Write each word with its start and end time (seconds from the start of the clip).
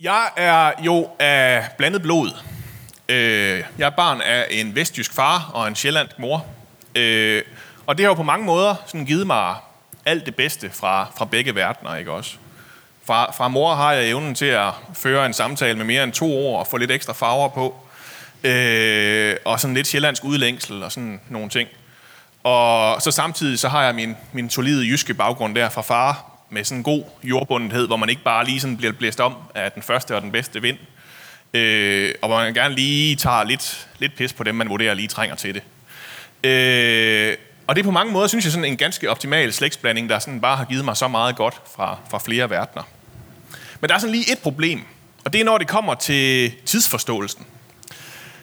Jeg 0.00 0.30
er 0.36 0.72
jo 0.84 1.10
af 1.18 1.68
blandet 1.78 2.02
blod. 2.02 2.30
Øh, 3.08 3.64
jeg 3.78 3.86
er 3.86 3.90
barn 3.90 4.20
af 4.20 4.46
en 4.50 4.74
vestjysk 4.74 5.12
far 5.12 5.50
og 5.54 5.68
en 5.68 5.74
sjællandsk 5.74 6.18
mor. 6.18 6.46
Øh, 6.94 7.42
og 7.86 7.98
det 7.98 8.04
har 8.04 8.10
jo 8.10 8.14
på 8.14 8.22
mange 8.22 8.46
måder 8.46 8.74
sådan 8.86 9.06
givet 9.06 9.26
mig 9.26 9.54
alt 10.06 10.26
det 10.26 10.36
bedste 10.36 10.70
fra, 10.70 11.06
fra 11.16 11.24
begge 11.24 11.54
verdener, 11.54 11.96
ikke 11.96 12.12
også? 12.12 12.36
Fra, 13.06 13.32
fra 13.32 13.48
mor 13.48 13.74
har 13.74 13.92
jeg 13.92 14.08
evnen 14.08 14.34
til 14.34 14.46
at 14.46 14.72
føre 14.94 15.26
en 15.26 15.32
samtale 15.32 15.76
med 15.76 15.84
mere 15.84 16.04
end 16.04 16.12
to 16.12 16.46
ord 16.46 16.60
og 16.60 16.66
få 16.66 16.76
lidt 16.76 16.90
ekstra 16.90 17.12
farver 17.12 17.48
på. 17.48 17.76
Øh, 18.44 19.36
og 19.44 19.60
sådan 19.60 19.74
lidt 19.74 19.86
sjællandsk 19.86 20.24
udlængsel 20.24 20.82
og 20.82 20.92
sådan 20.92 21.20
nogle 21.28 21.48
ting. 21.48 21.68
Og 22.44 23.02
så 23.02 23.10
samtidig 23.10 23.58
så 23.58 23.68
har 23.68 23.82
jeg 23.82 23.94
min, 23.94 24.16
min 24.32 24.50
solide 24.50 24.86
jyske 24.86 25.14
baggrund 25.14 25.54
der 25.54 25.68
fra 25.68 25.82
far, 25.82 26.37
med 26.50 26.64
sådan 26.64 26.78
en 26.78 26.82
god 26.82 27.04
jordbundethed, 27.22 27.86
hvor 27.86 27.96
man 27.96 28.08
ikke 28.08 28.22
bare 28.22 28.44
lige 28.44 28.60
sådan 28.60 28.76
bliver 28.76 28.92
blæst 28.92 29.20
om 29.20 29.34
af 29.54 29.72
den 29.72 29.82
første 29.82 30.16
og 30.16 30.22
den 30.22 30.32
bedste 30.32 30.62
vind. 30.62 30.78
Øh, 31.54 32.14
og 32.22 32.28
hvor 32.28 32.36
man 32.36 32.54
gerne 32.54 32.74
lige 32.74 33.16
tager 33.16 33.44
lidt, 33.44 33.88
lidt 33.98 34.16
pis 34.16 34.32
på 34.32 34.44
dem, 34.44 34.54
man 34.54 34.68
vurderer 34.68 34.94
lige 34.94 35.08
trænger 35.08 35.36
til 35.36 35.54
det. 35.54 35.62
Øh, 36.50 37.36
og 37.66 37.76
det 37.76 37.82
er 37.82 37.84
på 37.84 37.90
mange 37.90 38.12
måder, 38.12 38.26
synes 38.26 38.44
jeg, 38.44 38.52
sådan 38.52 38.64
en 38.64 38.76
ganske 38.76 39.10
optimal 39.10 39.52
slægtsblanding, 39.52 40.08
der 40.08 40.18
sådan 40.18 40.40
bare 40.40 40.56
har 40.56 40.64
givet 40.64 40.84
mig 40.84 40.96
så 40.96 41.08
meget 41.08 41.36
godt 41.36 41.60
fra, 41.76 41.98
fra 42.10 42.18
flere 42.18 42.50
verdener. 42.50 42.82
Men 43.80 43.88
der 43.88 43.94
er 43.94 43.98
sådan 43.98 44.14
lige 44.14 44.32
et 44.32 44.38
problem, 44.38 44.82
og 45.24 45.32
det 45.32 45.40
er, 45.40 45.44
når 45.44 45.58
det 45.58 45.68
kommer 45.68 45.94
til 45.94 46.52
tidsforståelsen. 46.64 47.46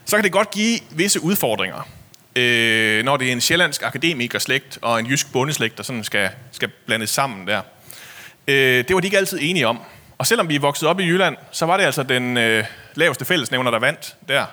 Så 0.05 0.15
kan 0.15 0.23
det 0.23 0.31
godt 0.31 0.51
give 0.51 0.79
visse 0.91 1.23
udfordringer, 1.23 1.87
øh, 2.35 3.05
når 3.05 3.17
det 3.17 3.27
er 3.27 3.31
en 3.31 3.41
sjællandsk 3.41 3.83
akademikerslægt 3.83 4.79
og 4.81 4.99
en 4.99 5.05
jysk 5.05 5.31
bondeslægt, 5.31 5.77
der 5.77 5.83
sådan 5.83 6.03
skal, 6.03 6.29
skal 6.51 6.69
blandes 6.85 7.09
sammen 7.09 7.47
der. 7.47 7.61
Øh, 8.47 8.87
det 8.87 8.93
var 8.93 8.99
de 8.99 9.07
ikke 9.07 9.17
altid 9.17 9.39
enige 9.41 9.67
om. 9.67 9.79
Og 10.17 10.27
selvom 10.27 10.49
vi 10.49 10.55
er 10.55 10.59
vokset 10.59 10.89
op 10.89 10.99
i 10.99 11.03
Jylland, 11.03 11.37
så 11.51 11.65
var 11.65 11.77
det 11.77 11.83
altså 11.83 12.03
den 12.03 12.37
øh, 12.37 12.63
laveste 12.95 13.25
fællesnævner, 13.25 13.71
der 13.71 13.79
vandt 13.79 14.15
der. 14.27 14.45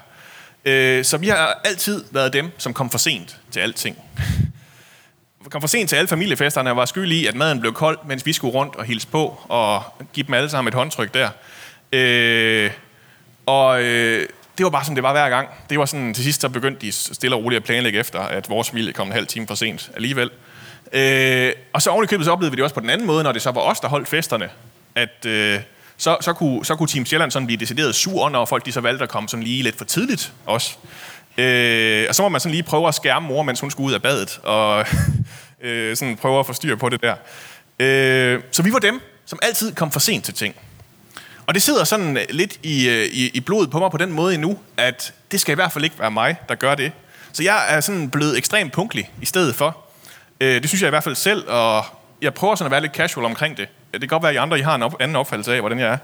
Øh, 0.65 1.05
så 1.05 1.17
vi 1.17 1.29
har 1.29 1.61
altid 1.65 2.05
været 2.11 2.33
dem, 2.33 2.51
som 2.59 2.75
kom 2.75 2.91
for 2.91 2.99
sent 2.99 3.37
til 3.51 3.61
alting. 3.61 3.97
kom 5.51 5.61
for 5.61 5.69
sent 5.69 5.89
til 5.89 5.97
alle 5.97 6.09
familiefesterne 6.09 6.71
og 6.71 6.77
var 6.77 6.85
skyld 6.85 7.13
i, 7.13 7.27
at 7.27 7.35
maden 7.35 7.61
blev 7.61 7.73
kold, 7.73 7.99
mens 8.07 8.27
vi 8.27 8.33
skulle 8.33 8.55
rundt 8.55 8.77
og 8.77 8.85
hilse 8.85 9.07
på 9.07 9.41
og 9.49 9.83
give 10.13 10.27
dem 10.27 10.35
alle 10.35 10.51
sammen 10.51 10.69
et 10.69 10.75
håndtryk 10.75 11.15
der. 11.15 11.29
Øh, 11.93 12.71
og 13.47 13.83
øh, 13.83 14.29
det 14.59 14.65
var 14.65 14.71
bare 14.71 14.85
sådan, 14.85 14.97
det 14.97 15.03
var 15.03 15.13
hver 15.13 15.29
gang. 15.29 15.49
Det 15.71 15.79
var 15.79 15.85
sådan, 15.85 16.15
til 16.15 16.25
sidst 16.25 16.41
så 16.41 16.49
begyndte 16.49 16.87
de 16.87 16.93
stille 16.93 17.37
og 17.37 17.45
roligt 17.45 17.57
at 17.57 17.65
planlægge 17.65 17.99
efter, 17.99 18.21
at 18.21 18.49
vores 18.49 18.71
familie 18.71 18.93
kom 18.93 19.07
en 19.07 19.13
halv 19.13 19.27
time 19.27 19.47
for 19.47 19.55
sent 19.55 19.91
alligevel. 19.95 20.31
Øh, 20.93 21.53
og 21.73 21.83
så 21.83 21.91
oven 21.91 22.05
i 22.05 22.07
købet, 22.07 22.27
så 22.27 22.33
oplevede 22.33 22.51
vi 22.51 22.57
det 22.57 22.63
også 22.65 22.75
på 22.75 22.81
den 22.81 22.91
anden 22.91 23.07
måde, 23.07 23.25
når 23.25 23.33
det 23.33 23.43
så 23.43 23.51
var 23.51 23.61
os, 23.61 23.81
der 23.81 23.89
holdt 23.89 24.09
festerne, 24.09 24.49
at 24.95 25.27
øh, 25.27 25.61
så, 25.97 26.17
så, 26.21 26.33
kunne, 26.33 26.65
så 26.65 26.77
kunne 26.77 26.87
Team 26.87 27.07
Sjælland 27.07 27.31
sådan 27.31 27.47
blive 27.47 27.61
decideret 27.61 27.95
sur, 27.95 28.29
når 28.29 28.45
folk 28.45 28.67
de 28.67 28.73
så 28.73 28.81
valgte 28.81 29.03
at 29.03 29.09
komme 29.09 29.29
sådan 29.29 29.45
lige 29.45 29.63
lidt 29.63 29.79
for 29.79 29.85
tidligt 29.85 30.33
også. 30.47 30.77
Øh, 31.39 32.07
og 32.09 32.15
så 32.15 32.23
må 32.23 32.29
man 32.29 32.41
sådan 32.41 32.53
lige 32.53 32.63
prøve 32.63 32.89
at 32.89 32.95
skærme 32.95 33.29
mor, 33.29 33.43
mens 33.43 33.61
hun 33.61 33.71
skulle 33.71 33.87
ud 33.87 33.93
af 33.93 34.03
badet, 34.03 34.41
og 34.43 34.87
øh, 35.63 35.97
sådan 35.97 36.17
prøve 36.17 36.41
at 36.41 36.47
få 36.47 36.53
styr 36.53 36.77
på 36.77 36.89
det 36.89 37.03
der. 37.03 37.15
Øh, 37.79 38.41
så 38.51 38.63
vi 38.63 38.73
var 38.73 38.79
dem, 38.79 39.01
som 39.27 39.39
altid 39.43 39.75
kom 39.75 39.91
for 39.91 40.01
sent 40.01 40.25
til 40.25 40.35
ting. 40.35 40.55
Og 41.47 41.55
det 41.55 41.63
sidder 41.63 41.85
sådan 41.85 42.19
lidt 42.31 42.59
i, 42.63 42.89
øh, 42.89 43.05
i, 43.05 43.31
i 43.35 43.41
blodet 43.41 43.71
på 43.71 43.79
mig 43.79 43.91
på 43.91 43.97
den 43.97 44.13
måde 44.13 44.35
endnu, 44.35 44.59
at 44.77 45.15
det 45.33 45.41
skal 45.41 45.53
i 45.53 45.55
hvert 45.55 45.73
fald 45.73 45.85
ikke 45.85 45.99
være 45.99 46.11
mig, 46.11 46.37
der 46.49 46.55
gør 46.55 46.75
det. 46.75 46.93
Så 47.33 47.43
jeg 47.43 47.65
er 47.69 47.81
sådan 47.81 48.11
blevet 48.11 48.39
ekstremt 48.39 48.73
punktlig 48.73 49.11
i 49.23 49.27
stedet 49.27 49.55
for. 49.55 49.77
Øh, 50.43 50.63
det 50.63 50.69
synes 50.69 50.83
jeg 50.83 50.89
i 50.89 50.91
hvert 50.91 51.05
fald 51.05 51.15
selv, 51.15 51.49
og 51.49 51.85
jeg 52.23 52.35
prøver 52.35 52.55
sådan 52.55 52.67
at 52.67 52.71
være 52.71 52.81
lidt 52.81 52.95
casual 52.95 53.27
omkring 53.27 53.57
det. 53.57 53.69
Det 53.93 54.01
kan 54.01 54.09
godt 54.09 54.23
være, 54.23 54.31
at 54.31 54.35
I 54.35 54.39
andre 54.39 54.59
I 54.59 54.63
har 54.63 54.75
en 54.75 54.83
op, 54.83 54.97
anden 55.01 55.17
opfattelse 55.17 55.55
af, 55.55 55.61
hvordan 55.61 55.79
jeg 55.79 55.89
er. 55.89 55.99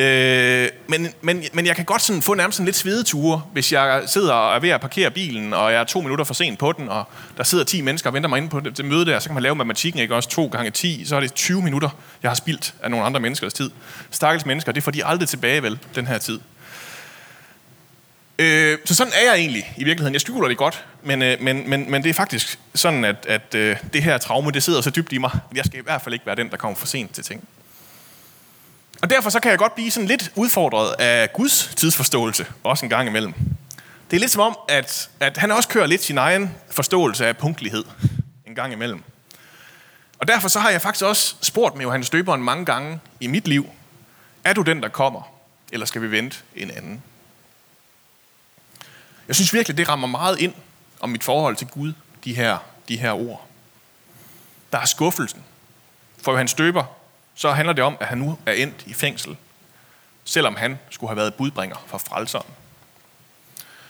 Øh, 0.00 0.68
men, 0.86 1.08
men, 1.22 1.44
men 1.52 1.66
jeg 1.66 1.76
kan 1.76 1.84
godt 1.84 2.02
sådan 2.02 2.22
få 2.22 2.34
nærmest 2.34 2.58
en 2.58 2.64
lidt 2.64 2.76
svedeture, 2.76 3.42
hvis 3.52 3.72
jeg 3.72 4.02
sidder 4.06 4.32
og 4.32 4.56
er 4.56 4.60
ved 4.60 4.68
at 4.68 4.80
parkere 4.80 5.10
bilen, 5.10 5.54
og 5.54 5.72
jeg 5.72 5.80
er 5.80 5.84
to 5.84 6.00
minutter 6.00 6.24
for 6.24 6.34
sent 6.34 6.58
på 6.58 6.72
den, 6.72 6.88
og 6.88 7.04
der 7.36 7.42
sidder 7.42 7.64
10 7.64 7.80
mennesker 7.80 8.10
og 8.10 8.14
venter 8.14 8.28
mig 8.28 8.36
inde 8.36 8.48
på 8.48 8.60
det, 8.60 8.76
det 8.76 8.84
møde 8.84 9.06
der, 9.06 9.18
så 9.18 9.28
kan 9.28 9.34
man 9.34 9.42
lave 9.42 9.54
matematikken, 9.54 10.00
ikke 10.00 10.14
også? 10.14 10.28
To 10.28 10.46
gange 10.46 10.70
10, 10.70 11.04
så 11.04 11.16
er 11.16 11.20
det 11.20 11.34
20 11.34 11.62
minutter, 11.62 11.88
jeg 12.22 12.30
har 12.30 12.34
spildt 12.34 12.74
af 12.82 12.90
nogle 12.90 13.06
andre 13.06 13.20
menneskers 13.20 13.52
tid. 13.52 13.70
Stakkels 14.10 14.46
mennesker, 14.46 14.72
det 14.72 14.82
får 14.82 14.90
de 14.90 15.04
aldrig 15.04 15.28
tilbage 15.28 15.62
vel, 15.62 15.78
den 15.94 16.06
her 16.06 16.18
tid. 16.18 16.40
Øh, 18.38 18.78
så 18.84 18.94
sådan 18.94 19.12
er 19.12 19.30
jeg 19.30 19.38
egentlig 19.38 19.72
i 19.76 19.84
virkeligheden. 19.84 20.14
Jeg 20.14 20.20
skjuler 20.20 20.48
det 20.48 20.56
godt, 20.56 20.84
men, 21.02 21.22
øh, 21.22 21.40
men, 21.40 21.70
men, 21.70 21.90
men 21.90 22.02
det 22.02 22.10
er 22.10 22.14
faktisk 22.14 22.58
sådan, 22.74 23.04
at, 23.04 23.26
at 23.28 23.54
øh, 23.54 23.76
det 23.92 24.02
her 24.02 24.18
traume, 24.18 24.50
det 24.50 24.62
sidder 24.62 24.80
så 24.80 24.90
dybt 24.90 25.12
i 25.12 25.18
mig. 25.18 25.30
Jeg 25.54 25.64
skal 25.64 25.78
i 25.80 25.82
hvert 25.82 26.02
fald 26.02 26.12
ikke 26.12 26.26
være 26.26 26.36
den, 26.36 26.50
der 26.50 26.56
kommer 26.56 26.76
for 26.76 26.86
sent 26.86 27.14
til 27.14 27.24
ting. 27.24 27.48
Og 29.02 29.10
derfor 29.10 29.30
så 29.30 29.40
kan 29.40 29.50
jeg 29.50 29.58
godt 29.58 29.74
blive 29.74 29.90
sådan 29.90 30.06
lidt 30.06 30.32
udfordret 30.34 30.94
af 30.98 31.32
Guds 31.32 31.70
tidsforståelse, 31.76 32.46
også 32.64 32.86
en 32.86 32.90
gang 32.90 33.08
imellem. 33.08 33.34
Det 34.10 34.16
er 34.16 34.20
lidt 34.20 34.30
som 34.30 34.42
om, 34.42 34.58
at, 34.68 35.10
at 35.20 35.36
han 35.36 35.50
også 35.50 35.68
kører 35.68 35.86
lidt 35.86 36.02
sin 36.02 36.18
egen 36.18 36.54
forståelse 36.70 37.26
af 37.26 37.36
punktlighed 37.36 37.84
en 38.46 38.54
gang 38.54 38.72
imellem. 38.72 39.02
Og 40.18 40.28
derfor 40.28 40.48
så 40.48 40.58
har 40.58 40.70
jeg 40.70 40.82
faktisk 40.82 41.04
også 41.04 41.34
spurgt 41.40 41.74
med 41.74 41.82
Johannes 41.82 42.10
Døberen 42.10 42.42
mange 42.42 42.64
gange 42.64 43.00
i 43.20 43.26
mit 43.26 43.48
liv, 43.48 43.70
er 44.44 44.52
du 44.52 44.62
den, 44.62 44.82
der 44.82 44.88
kommer, 44.88 45.32
eller 45.72 45.86
skal 45.86 46.02
vi 46.02 46.10
vente 46.10 46.36
en 46.56 46.70
anden? 46.70 47.02
Jeg 49.28 49.36
synes 49.36 49.52
virkelig, 49.52 49.76
det 49.76 49.88
rammer 49.88 50.08
meget 50.08 50.38
ind 50.38 50.54
om 51.00 51.10
mit 51.10 51.24
forhold 51.24 51.56
til 51.56 51.66
Gud, 51.66 51.92
de 52.24 52.34
her, 52.34 52.58
de 52.88 52.96
her 52.96 53.12
ord. 53.12 53.46
Der 54.72 54.78
er 54.78 54.84
skuffelsen. 54.84 55.42
For 56.22 56.36
han 56.36 56.48
støber, 56.48 56.84
så 57.34 57.52
handler 57.52 57.72
det 57.72 57.84
om, 57.84 57.96
at 58.00 58.06
han 58.06 58.18
nu 58.18 58.38
er 58.46 58.52
endt 58.52 58.82
i 58.86 58.94
fængsel, 58.94 59.36
selvom 60.24 60.56
han 60.56 60.78
skulle 60.90 61.10
have 61.10 61.16
været 61.16 61.34
budbringer 61.34 61.76
for 61.86 61.98
frelseren. 61.98 62.46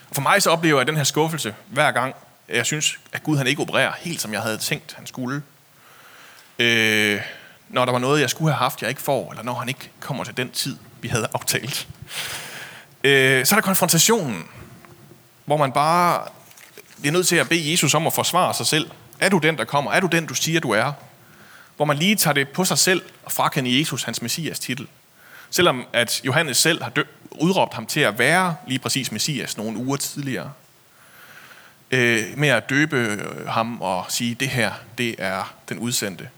Og 0.09 0.15
for 0.15 0.21
mig 0.21 0.41
så 0.41 0.49
oplever 0.49 0.79
jeg 0.79 0.87
den 0.87 0.97
her 0.97 1.03
skuffelse 1.03 1.55
hver 1.67 1.91
gang, 1.91 2.15
at 2.47 2.57
jeg 2.57 2.65
synes, 2.65 2.99
at 3.11 3.23
Gud 3.23 3.37
han 3.37 3.47
ikke 3.47 3.61
opererer 3.61 3.91
helt, 3.99 4.21
som 4.21 4.33
jeg 4.33 4.41
havde 4.41 4.57
tænkt, 4.57 4.93
han 4.93 5.07
skulle. 5.07 5.43
Øh, 6.59 7.21
når 7.69 7.85
der 7.85 7.91
var 7.91 7.99
noget, 7.99 8.21
jeg 8.21 8.29
skulle 8.29 8.51
have 8.51 8.57
haft, 8.57 8.81
jeg 8.81 8.89
ikke 8.89 9.01
får, 9.01 9.31
eller 9.31 9.43
når 9.43 9.53
han 9.53 9.67
ikke 9.67 9.91
kommer 9.99 10.23
til 10.23 10.37
den 10.37 10.51
tid, 10.51 10.77
vi 11.01 11.07
havde 11.07 11.27
aftalt. 11.33 11.87
Øh, 13.03 13.45
så 13.45 13.55
er 13.55 13.59
der 13.59 13.65
konfrontationen, 13.65 14.45
hvor 15.49 15.57
man 15.57 15.71
bare 15.71 16.27
bliver 16.99 17.13
nødt 17.13 17.27
til 17.27 17.35
at 17.35 17.49
bede 17.49 17.71
Jesus 17.71 17.93
om 17.93 18.07
at 18.07 18.13
forsvare 18.13 18.53
sig 18.53 18.65
selv. 18.65 18.91
Er 19.19 19.29
du 19.29 19.37
den, 19.37 19.57
der 19.57 19.63
kommer? 19.63 19.91
Er 19.91 19.99
du 19.99 20.07
den, 20.07 20.25
du 20.25 20.33
siger, 20.33 20.59
du 20.59 20.71
er? 20.71 20.91
Hvor 21.75 21.85
man 21.85 21.97
lige 21.97 22.15
tager 22.15 22.33
det 22.33 22.49
på 22.49 22.65
sig 22.65 22.77
selv 22.77 23.01
og 23.23 23.31
frakender 23.31 23.79
Jesus 23.79 24.03
hans 24.03 24.21
messias 24.21 24.59
titel. 24.59 24.87
Selvom 25.49 25.85
at 25.93 26.21
Johannes 26.25 26.57
selv 26.57 26.83
har 26.83 26.91
udråbt 27.31 27.73
ham 27.73 27.85
til 27.85 27.99
at 27.99 28.19
være 28.19 28.55
lige 28.67 28.79
præcis 28.79 29.11
messias 29.11 29.57
nogle 29.57 29.77
uger 29.77 29.97
tidligere. 29.97 30.51
Øh, 31.91 32.23
med 32.37 32.49
at 32.49 32.69
døbe 32.69 32.97
øh, 32.97 33.47
ham 33.47 33.81
og 33.81 34.05
sige, 34.09 34.35
det 34.35 34.49
her, 34.49 34.71
det 34.97 35.15
er 35.17 35.53
den 35.69 35.79
udsendte. 35.79 36.29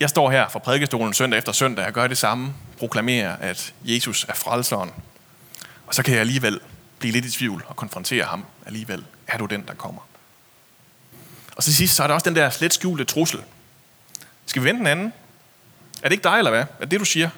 Jeg 0.00 0.10
står 0.10 0.30
her 0.30 0.48
fra 0.48 0.58
prædikestolen 0.58 1.14
søndag 1.14 1.38
efter 1.38 1.52
søndag 1.52 1.86
og 1.86 1.92
gør 1.92 2.06
det 2.06 2.18
samme. 2.18 2.54
Proklamerer, 2.78 3.36
at 3.36 3.74
Jesus 3.84 4.24
er 4.28 4.34
frelseren. 4.34 4.90
Og 5.86 5.94
så 5.94 6.02
kan 6.02 6.12
jeg 6.12 6.20
alligevel 6.20 6.60
blive 7.00 7.12
lidt 7.12 7.24
i 7.24 7.30
tvivl 7.30 7.64
og 7.68 7.76
konfrontere 7.76 8.24
ham 8.24 8.44
alligevel. 8.66 9.04
Er 9.26 9.38
du 9.38 9.46
den, 9.46 9.66
der 9.66 9.74
kommer? 9.74 10.00
Og 11.56 11.64
til 11.64 11.74
sidst, 11.74 11.96
så 11.96 12.02
er 12.02 12.06
der 12.06 12.14
også 12.14 12.24
den 12.24 12.36
der 12.36 12.50
slet 12.50 12.74
skjulte 12.74 13.04
trussel. 13.04 13.40
Skal 14.46 14.62
vi 14.62 14.68
vente 14.68 14.80
en 14.80 14.86
anden? 14.86 15.12
Er 16.02 16.08
det 16.08 16.12
ikke 16.12 16.24
dig, 16.24 16.38
eller 16.38 16.50
hvad? 16.50 16.60
Er 16.60 16.80
det 16.80 16.90
det, 16.90 17.00
du 17.00 17.04
siger? 17.04 17.30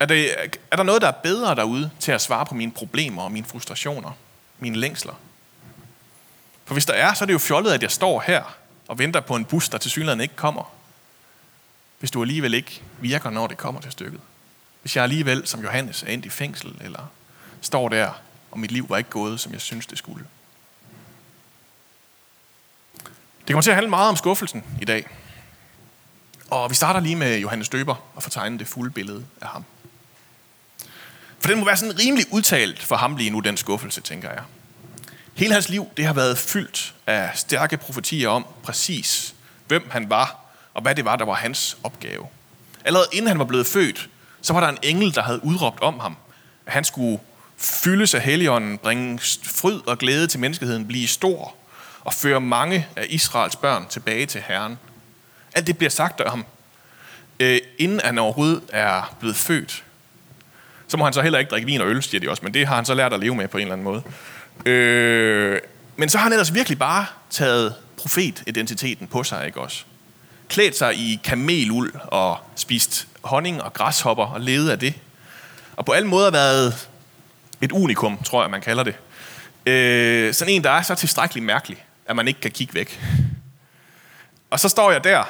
Er, 0.00 0.06
det, 0.06 0.36
er 0.70 0.76
der 0.76 0.82
noget, 0.82 1.02
der 1.02 1.08
er 1.08 1.12
bedre 1.12 1.54
derude 1.54 1.90
til 2.00 2.12
at 2.12 2.20
svare 2.20 2.46
på 2.46 2.54
mine 2.54 2.72
problemer 2.72 3.22
og 3.22 3.32
mine 3.32 3.46
frustrationer? 3.46 4.10
Mine 4.58 4.76
længsler? 4.76 5.14
For 6.64 6.74
hvis 6.74 6.86
der 6.86 6.94
er, 6.94 7.14
så 7.14 7.24
er 7.24 7.26
det 7.26 7.32
jo 7.32 7.38
fjollet, 7.38 7.72
at 7.72 7.82
jeg 7.82 7.90
står 7.90 8.20
her 8.26 8.56
og 8.88 8.98
venter 8.98 9.20
på 9.20 9.36
en 9.36 9.44
bus, 9.44 9.68
der 9.68 9.78
til 9.78 9.90
synligheden 9.90 10.20
ikke 10.20 10.36
kommer. 10.36 10.72
Hvis 11.98 12.10
du 12.10 12.22
alligevel 12.22 12.54
ikke 12.54 12.82
virker, 13.00 13.30
når 13.30 13.46
det 13.46 13.56
kommer 13.56 13.80
til 13.80 13.92
stykket. 13.92 14.20
Hvis 14.82 14.96
jeg 14.96 15.02
alligevel, 15.02 15.46
som 15.46 15.62
Johannes, 15.62 16.02
er 16.02 16.06
endt 16.06 16.24
i 16.24 16.28
fængsel, 16.28 16.74
eller 16.80 17.10
står 17.60 17.88
der, 17.88 18.12
og 18.50 18.58
mit 18.58 18.72
liv 18.72 18.88
var 18.88 18.98
ikke 18.98 19.10
gået, 19.10 19.40
som 19.40 19.52
jeg 19.52 19.60
synes, 19.60 19.86
det 19.86 19.98
skulle. 19.98 20.24
Det 23.40 23.54
kommer 23.54 23.62
til 23.62 23.70
at 23.70 23.76
handle 23.76 23.90
meget 23.90 24.08
om 24.08 24.16
skuffelsen 24.16 24.64
i 24.80 24.84
dag. 24.84 25.06
Og 26.50 26.70
vi 26.70 26.74
starter 26.74 27.00
lige 27.00 27.16
med 27.16 27.38
Johannes 27.38 27.68
Døber 27.68 27.94
og 28.14 28.22
får 28.22 28.30
tegnet 28.30 28.60
det 28.60 28.68
fulde 28.68 28.90
billede 28.90 29.26
af 29.40 29.48
ham. 29.48 29.64
For 31.40 31.48
den 31.48 31.58
må 31.58 31.64
være 31.64 31.76
sådan 31.76 31.98
rimelig 31.98 32.26
udtalt 32.30 32.82
for 32.82 32.96
ham 32.96 33.16
lige 33.16 33.30
nu, 33.30 33.40
den 33.40 33.56
skuffelse, 33.56 34.00
tænker 34.00 34.30
jeg. 34.30 34.42
Hele 35.34 35.52
hans 35.52 35.68
liv, 35.68 35.86
det 35.96 36.06
har 36.06 36.12
været 36.12 36.38
fyldt 36.38 36.94
af 37.06 37.30
stærke 37.34 37.76
profetier 37.76 38.28
om 38.28 38.46
præcis, 38.62 39.34
hvem 39.66 39.90
han 39.90 40.10
var, 40.10 40.40
og 40.74 40.82
hvad 40.82 40.94
det 40.94 41.04
var, 41.04 41.16
der 41.16 41.24
var 41.24 41.34
hans 41.34 41.76
opgave. 41.82 42.26
Allerede 42.84 43.06
inden 43.12 43.28
han 43.28 43.38
var 43.38 43.44
blevet 43.44 43.66
født, 43.66 44.08
så 44.42 44.52
var 44.52 44.60
der 44.60 44.68
en 44.68 44.78
engel, 44.82 45.14
der 45.14 45.22
havde 45.22 45.44
udråbt 45.44 45.80
om 45.80 46.00
ham, 46.00 46.16
at 46.66 46.72
han 46.72 46.84
skulle 46.84 47.20
fyldes 47.60 48.14
af 48.14 48.20
Helligånden, 48.20 48.78
bringe 48.78 49.18
fryd 49.42 49.80
og 49.86 49.98
glæde 49.98 50.26
til 50.26 50.40
menneskeheden, 50.40 50.86
blive 50.86 51.08
stor 51.08 51.54
og 52.00 52.14
føre 52.14 52.40
mange 52.40 52.86
af 52.96 53.06
Israels 53.08 53.56
børn 53.56 53.86
tilbage 53.88 54.26
til 54.26 54.42
Herren. 54.48 54.78
Alt 55.54 55.66
det 55.66 55.78
bliver 55.78 55.90
sagt 55.90 56.20
af 56.20 56.30
ham, 56.30 56.44
øh, 57.40 57.58
inden 57.78 58.00
han 58.04 58.18
overhovedet 58.18 58.62
er 58.68 59.16
blevet 59.20 59.36
født. 59.36 59.84
Så 60.88 60.96
må 60.96 61.04
han 61.04 61.12
så 61.12 61.22
heller 61.22 61.38
ikke 61.38 61.50
drikke 61.50 61.66
vin 61.66 61.80
og 61.80 61.88
øl, 61.88 62.02
siger 62.02 62.20
de 62.20 62.30
også, 62.30 62.42
men 62.42 62.54
det 62.54 62.66
har 62.66 62.74
han 62.74 62.84
så 62.84 62.94
lært 62.94 63.12
at 63.12 63.20
leve 63.20 63.34
med 63.34 63.48
på 63.48 63.58
en 63.58 63.62
eller 63.62 63.72
anden 63.72 63.84
måde. 63.84 64.02
Øh, 64.66 65.60
men 65.96 66.08
så 66.08 66.18
har 66.18 66.22
han 66.22 66.32
ellers 66.32 66.54
virkelig 66.54 66.78
bare 66.78 67.06
taget 67.30 67.74
profetidentiteten 67.96 69.06
på 69.06 69.24
sig, 69.24 69.46
ikke 69.46 69.60
også? 69.60 69.84
Klædt 70.48 70.78
sig 70.78 70.94
i 70.94 71.20
kameluld 71.24 71.92
og 72.04 72.38
spist 72.56 73.08
honning 73.22 73.62
og 73.62 73.72
græshopper 73.72 74.26
og 74.26 74.40
levet 74.40 74.70
af 74.70 74.78
det. 74.78 74.94
Og 75.76 75.84
på 75.84 75.92
alle 75.92 76.08
måder 76.08 76.30
været 76.30 76.88
et 77.60 77.72
unikum, 77.72 78.22
tror 78.22 78.42
jeg, 78.42 78.50
man 78.50 78.60
kalder 78.60 78.82
det. 78.82 78.94
Øh, 79.66 80.34
sådan 80.34 80.54
en, 80.54 80.64
der 80.64 80.70
er 80.70 80.82
så 80.82 80.94
tilstrækkeligt 80.94 81.46
mærkelig, 81.46 81.84
at 82.06 82.16
man 82.16 82.28
ikke 82.28 82.40
kan 82.40 82.50
kigge 82.50 82.74
væk. 82.74 83.00
Og 84.50 84.60
så 84.60 84.68
står 84.68 84.90
jeg 84.90 85.04
der, 85.04 85.24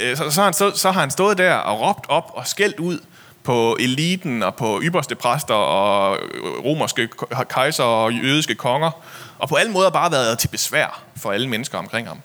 øh, 0.00 0.16
så, 0.16 0.30
så, 0.30 0.40
har 0.40 0.44
han, 0.44 0.54
så, 0.54 0.70
så 0.70 0.90
har 0.90 1.00
han 1.00 1.10
stået 1.10 1.38
der 1.38 1.54
og 1.54 1.80
råbt 1.80 2.06
op 2.08 2.30
og 2.34 2.46
skældt 2.46 2.80
ud 2.80 2.98
på 3.42 3.76
eliten 3.80 4.42
og 4.42 4.54
på 4.54 4.80
ypperste 4.82 5.14
præster 5.14 5.54
og 5.54 6.18
romerske 6.64 7.08
kejser 7.48 7.84
og 7.84 8.12
jødiske 8.12 8.54
konger, 8.54 8.90
og 9.38 9.48
på 9.48 9.54
alle 9.54 9.72
måder 9.72 9.90
bare 9.90 10.12
været 10.12 10.38
til 10.38 10.48
besvær 10.48 11.02
for 11.16 11.32
alle 11.32 11.48
mennesker 11.48 11.78
omkring 11.78 12.08
ham. 12.08 12.20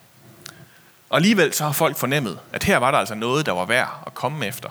Og 1.09 1.15
alligevel 1.15 1.53
så 1.53 1.63
har 1.63 1.71
folk 1.71 1.97
fornemmet, 1.97 2.39
at 2.53 2.63
her 2.63 2.77
var 2.77 2.91
der 2.91 2.97
altså 2.97 3.15
noget, 3.15 3.45
der 3.45 3.51
var 3.51 3.65
værd 3.65 4.03
at 4.05 4.13
komme 4.13 4.45
efter. 4.47 4.69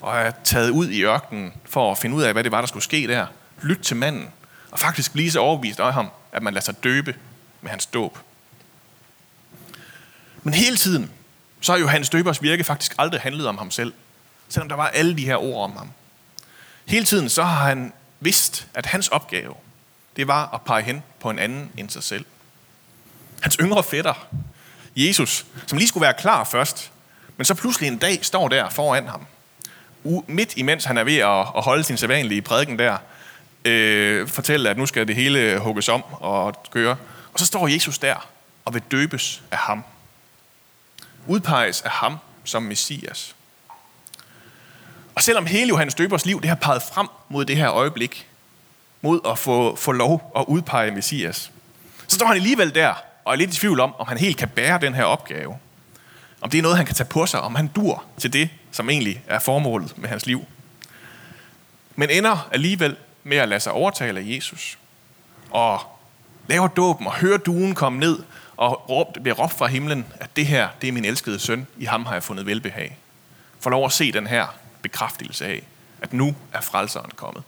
Og 0.00 0.16
er 0.16 0.32
taget 0.44 0.70
ud 0.70 0.88
i 0.88 1.02
ørkenen 1.02 1.52
for 1.64 1.92
at 1.92 1.98
finde 1.98 2.16
ud 2.16 2.22
af, 2.22 2.32
hvad 2.32 2.44
det 2.44 2.52
var, 2.52 2.60
der 2.60 2.68
skulle 2.68 2.82
ske 2.82 3.06
der 3.08 3.26
lytte 3.62 3.82
til 3.82 3.96
manden, 3.96 4.28
og 4.70 4.78
faktisk 4.78 5.12
blive 5.12 5.30
så 5.30 5.40
overbevist 5.40 5.80
af 5.80 5.92
ham, 5.92 6.08
at 6.32 6.42
man 6.42 6.54
lader 6.54 6.64
sig 6.64 6.84
døbe 6.84 7.16
med 7.60 7.70
hans 7.70 7.86
dåb. 7.86 8.18
Men 10.42 10.54
hele 10.54 10.76
tiden, 10.76 11.10
så 11.60 11.72
har 11.72 11.78
Johannes 11.78 12.10
Døbers 12.10 12.42
virke 12.42 12.64
faktisk 12.64 12.94
aldrig 12.98 13.20
handlet 13.20 13.46
om 13.46 13.58
ham 13.58 13.70
selv, 13.70 13.92
selvom 14.48 14.68
der 14.68 14.76
var 14.76 14.88
alle 14.88 15.16
de 15.16 15.24
her 15.24 15.36
ord 15.36 15.64
om 15.64 15.76
ham. 15.76 15.90
Hele 16.86 17.04
tiden 17.04 17.28
så 17.28 17.42
har 17.42 17.66
han 17.66 17.92
vidst, 18.20 18.66
at 18.74 18.86
hans 18.86 19.08
opgave, 19.08 19.54
det 20.16 20.28
var 20.28 20.54
at 20.54 20.62
pege 20.62 20.82
hen 20.82 21.02
på 21.20 21.30
en 21.30 21.38
anden 21.38 21.72
end 21.76 21.90
sig 21.90 22.02
selv. 22.02 22.24
Hans 23.42 23.56
yngre 23.60 23.82
fætter, 23.82 24.28
Jesus, 24.96 25.46
som 25.66 25.78
lige 25.78 25.88
skulle 25.88 26.02
være 26.02 26.14
klar 26.14 26.44
først, 26.44 26.92
men 27.36 27.44
så 27.44 27.54
pludselig 27.54 27.88
en 27.88 27.98
dag 27.98 28.24
står 28.24 28.48
der 28.48 28.70
foran 28.70 29.06
ham. 29.06 29.26
Midt 30.26 30.56
imens 30.56 30.84
han 30.84 30.98
er 30.98 31.04
ved 31.04 31.16
at 31.16 31.44
holde 31.44 31.84
sin 31.84 31.96
sædvanlige 31.96 32.42
prædiken 32.42 32.78
der, 32.78 32.98
øh, 33.64 34.28
fortælle, 34.28 34.70
at 34.70 34.78
nu 34.78 34.86
skal 34.86 35.08
det 35.08 35.16
hele 35.16 35.58
hugges 35.58 35.88
om 35.88 36.04
og 36.12 36.62
køre. 36.70 36.96
Og 37.32 37.38
så 37.38 37.46
står 37.46 37.68
Jesus 37.68 37.98
der 37.98 38.28
og 38.64 38.74
vil 38.74 38.82
døbes 38.90 39.42
af 39.50 39.58
ham. 39.58 39.84
Udpeges 41.26 41.82
af 41.82 41.90
ham 41.90 42.16
som 42.44 42.62
Messias. 42.62 43.34
Og 45.14 45.22
selvom 45.22 45.46
hele 45.46 45.68
Johannes 45.68 45.94
Døbers 45.94 46.26
liv 46.26 46.40
det 46.40 46.48
har 46.48 46.56
peget 46.56 46.82
frem 46.82 47.08
mod 47.28 47.44
det 47.44 47.56
her 47.56 47.70
øjeblik, 47.70 48.26
mod 49.02 49.20
at 49.28 49.38
få, 49.38 49.76
få 49.76 49.92
lov 49.92 50.32
at 50.36 50.44
udpege 50.48 50.90
Messias, 50.90 51.50
så 52.08 52.16
står 52.16 52.26
han 52.26 52.36
alligevel 52.36 52.74
der 52.74 52.94
og 53.24 53.32
er 53.32 53.36
lidt 53.36 53.54
i 53.54 53.56
tvivl 53.56 53.80
om, 53.80 53.94
om 53.98 54.08
han 54.08 54.18
helt 54.18 54.36
kan 54.36 54.48
bære 54.48 54.80
den 54.80 54.94
her 54.94 55.04
opgave. 55.04 55.58
Om 56.40 56.50
det 56.50 56.58
er 56.58 56.62
noget, 56.62 56.76
han 56.76 56.86
kan 56.86 56.94
tage 56.94 57.08
på 57.08 57.26
sig, 57.26 57.40
om 57.40 57.54
han 57.54 57.66
dur 57.66 58.04
til 58.18 58.32
det, 58.32 58.48
som 58.70 58.90
egentlig 58.90 59.22
er 59.26 59.38
formålet 59.38 59.98
med 59.98 60.08
hans 60.08 60.26
liv. 60.26 60.44
Men 61.96 62.10
ender 62.10 62.48
alligevel 62.52 62.96
med 63.30 63.38
at 63.38 63.48
lade 63.48 63.60
sig 63.60 63.72
overtale 63.72 64.20
af 64.20 64.24
Jesus. 64.26 64.78
Og 65.50 65.80
laver 66.46 66.68
dåben 66.68 67.06
og 67.06 67.14
hører 67.14 67.38
duen 67.38 67.74
komme 67.74 67.98
ned 67.98 68.18
og 68.56 68.90
råb, 68.90 69.06
bliver 69.22 69.34
råbt 69.34 69.52
fra 69.52 69.66
himlen, 69.66 70.06
at 70.20 70.36
det 70.36 70.46
her, 70.46 70.68
det 70.80 70.88
er 70.88 70.92
min 70.92 71.04
elskede 71.04 71.38
søn, 71.38 71.66
i 71.78 71.84
ham 71.84 72.06
har 72.06 72.12
jeg 72.12 72.22
fundet 72.22 72.46
velbehag. 72.46 72.98
Får 73.60 73.70
lov 73.70 73.84
at 73.84 73.92
se 73.92 74.12
den 74.12 74.26
her 74.26 74.46
bekræftelse 74.82 75.46
af, 75.46 75.62
at 76.02 76.12
nu 76.12 76.36
er 76.52 76.60
frelseren 76.60 77.10
kommet. 77.16 77.42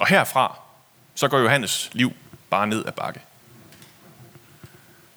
Og 0.00 0.06
herfra, 0.06 0.58
så 1.14 1.28
går 1.28 1.38
Johannes 1.38 1.90
liv 1.92 2.12
bare 2.50 2.66
ned 2.66 2.86
ad 2.86 2.92
bakke. 2.92 3.20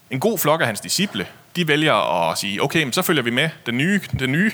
En 0.09 0.19
god 0.19 0.38
flok 0.38 0.62
af 0.62 0.65
hans 0.65 0.80
disciple, 0.80 1.27
de 1.56 1.68
vælger 1.68 2.30
at 2.30 2.38
sige, 2.38 2.63
okay, 2.63 2.83
men 2.83 2.94
så 2.94 3.01
følger 3.01 3.24
vi 3.24 3.30
med 3.30 3.50
den 3.65 3.77
nye, 3.77 4.01
den 4.19 4.31
nye. 4.31 4.51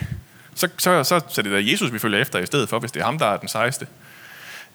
Så, 0.56 0.68
så, 0.78 1.04
så, 1.04 1.22
så 1.30 1.42
det 1.42 1.54
er 1.54 1.72
Jesus, 1.72 1.94
vi 1.94 2.00
følger 2.00 2.22
efter 2.22 2.40
i 2.40 2.46
stedet 2.46 2.70
for, 2.70 2.80
hvis 2.80 2.92
det 2.92 3.00
er 3.00 3.06
ham, 3.06 3.20
der 3.20 3.26
er 3.26 3.38
den 3.38 3.48
sejeste. 3.48 3.88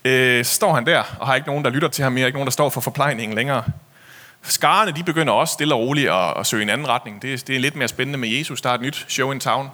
Øh, 0.05 0.44
så 0.44 0.55
står 0.55 0.75
han 0.75 0.87
der, 0.87 1.03
og 1.19 1.27
har 1.27 1.35
ikke 1.35 1.49
nogen, 1.49 1.65
der 1.65 1.71
lytter 1.71 1.88
til 1.88 2.03
ham 2.03 2.12
mere, 2.12 2.27
ikke 2.27 2.37
nogen, 2.37 2.47
der 2.47 2.53
står 2.53 2.71
for 2.71 2.81
forplejningen 2.81 3.37
længere. 3.37 3.65
Skarne, 4.43 4.93
de 4.93 5.03
begynder 5.03 5.32
også 5.32 5.53
stille 5.53 5.75
og 5.75 5.81
roligt 5.81 6.11
at, 6.11 6.37
at 6.37 6.47
søge 6.47 6.62
en 6.62 6.71
anden 6.71 6.88
retning. 6.88 7.23
Det, 7.23 7.47
det 7.47 7.56
er 7.56 7.61
lidt 7.61 7.77
mere 7.77 7.88
spændende 7.88 8.19
med 8.19 8.29
Jesus. 8.29 8.61
Der 8.61 8.71
er 8.71 8.75
et 8.75 8.81
nyt 8.81 9.06
show 9.09 9.32
in 9.32 9.41
town. 9.41 9.69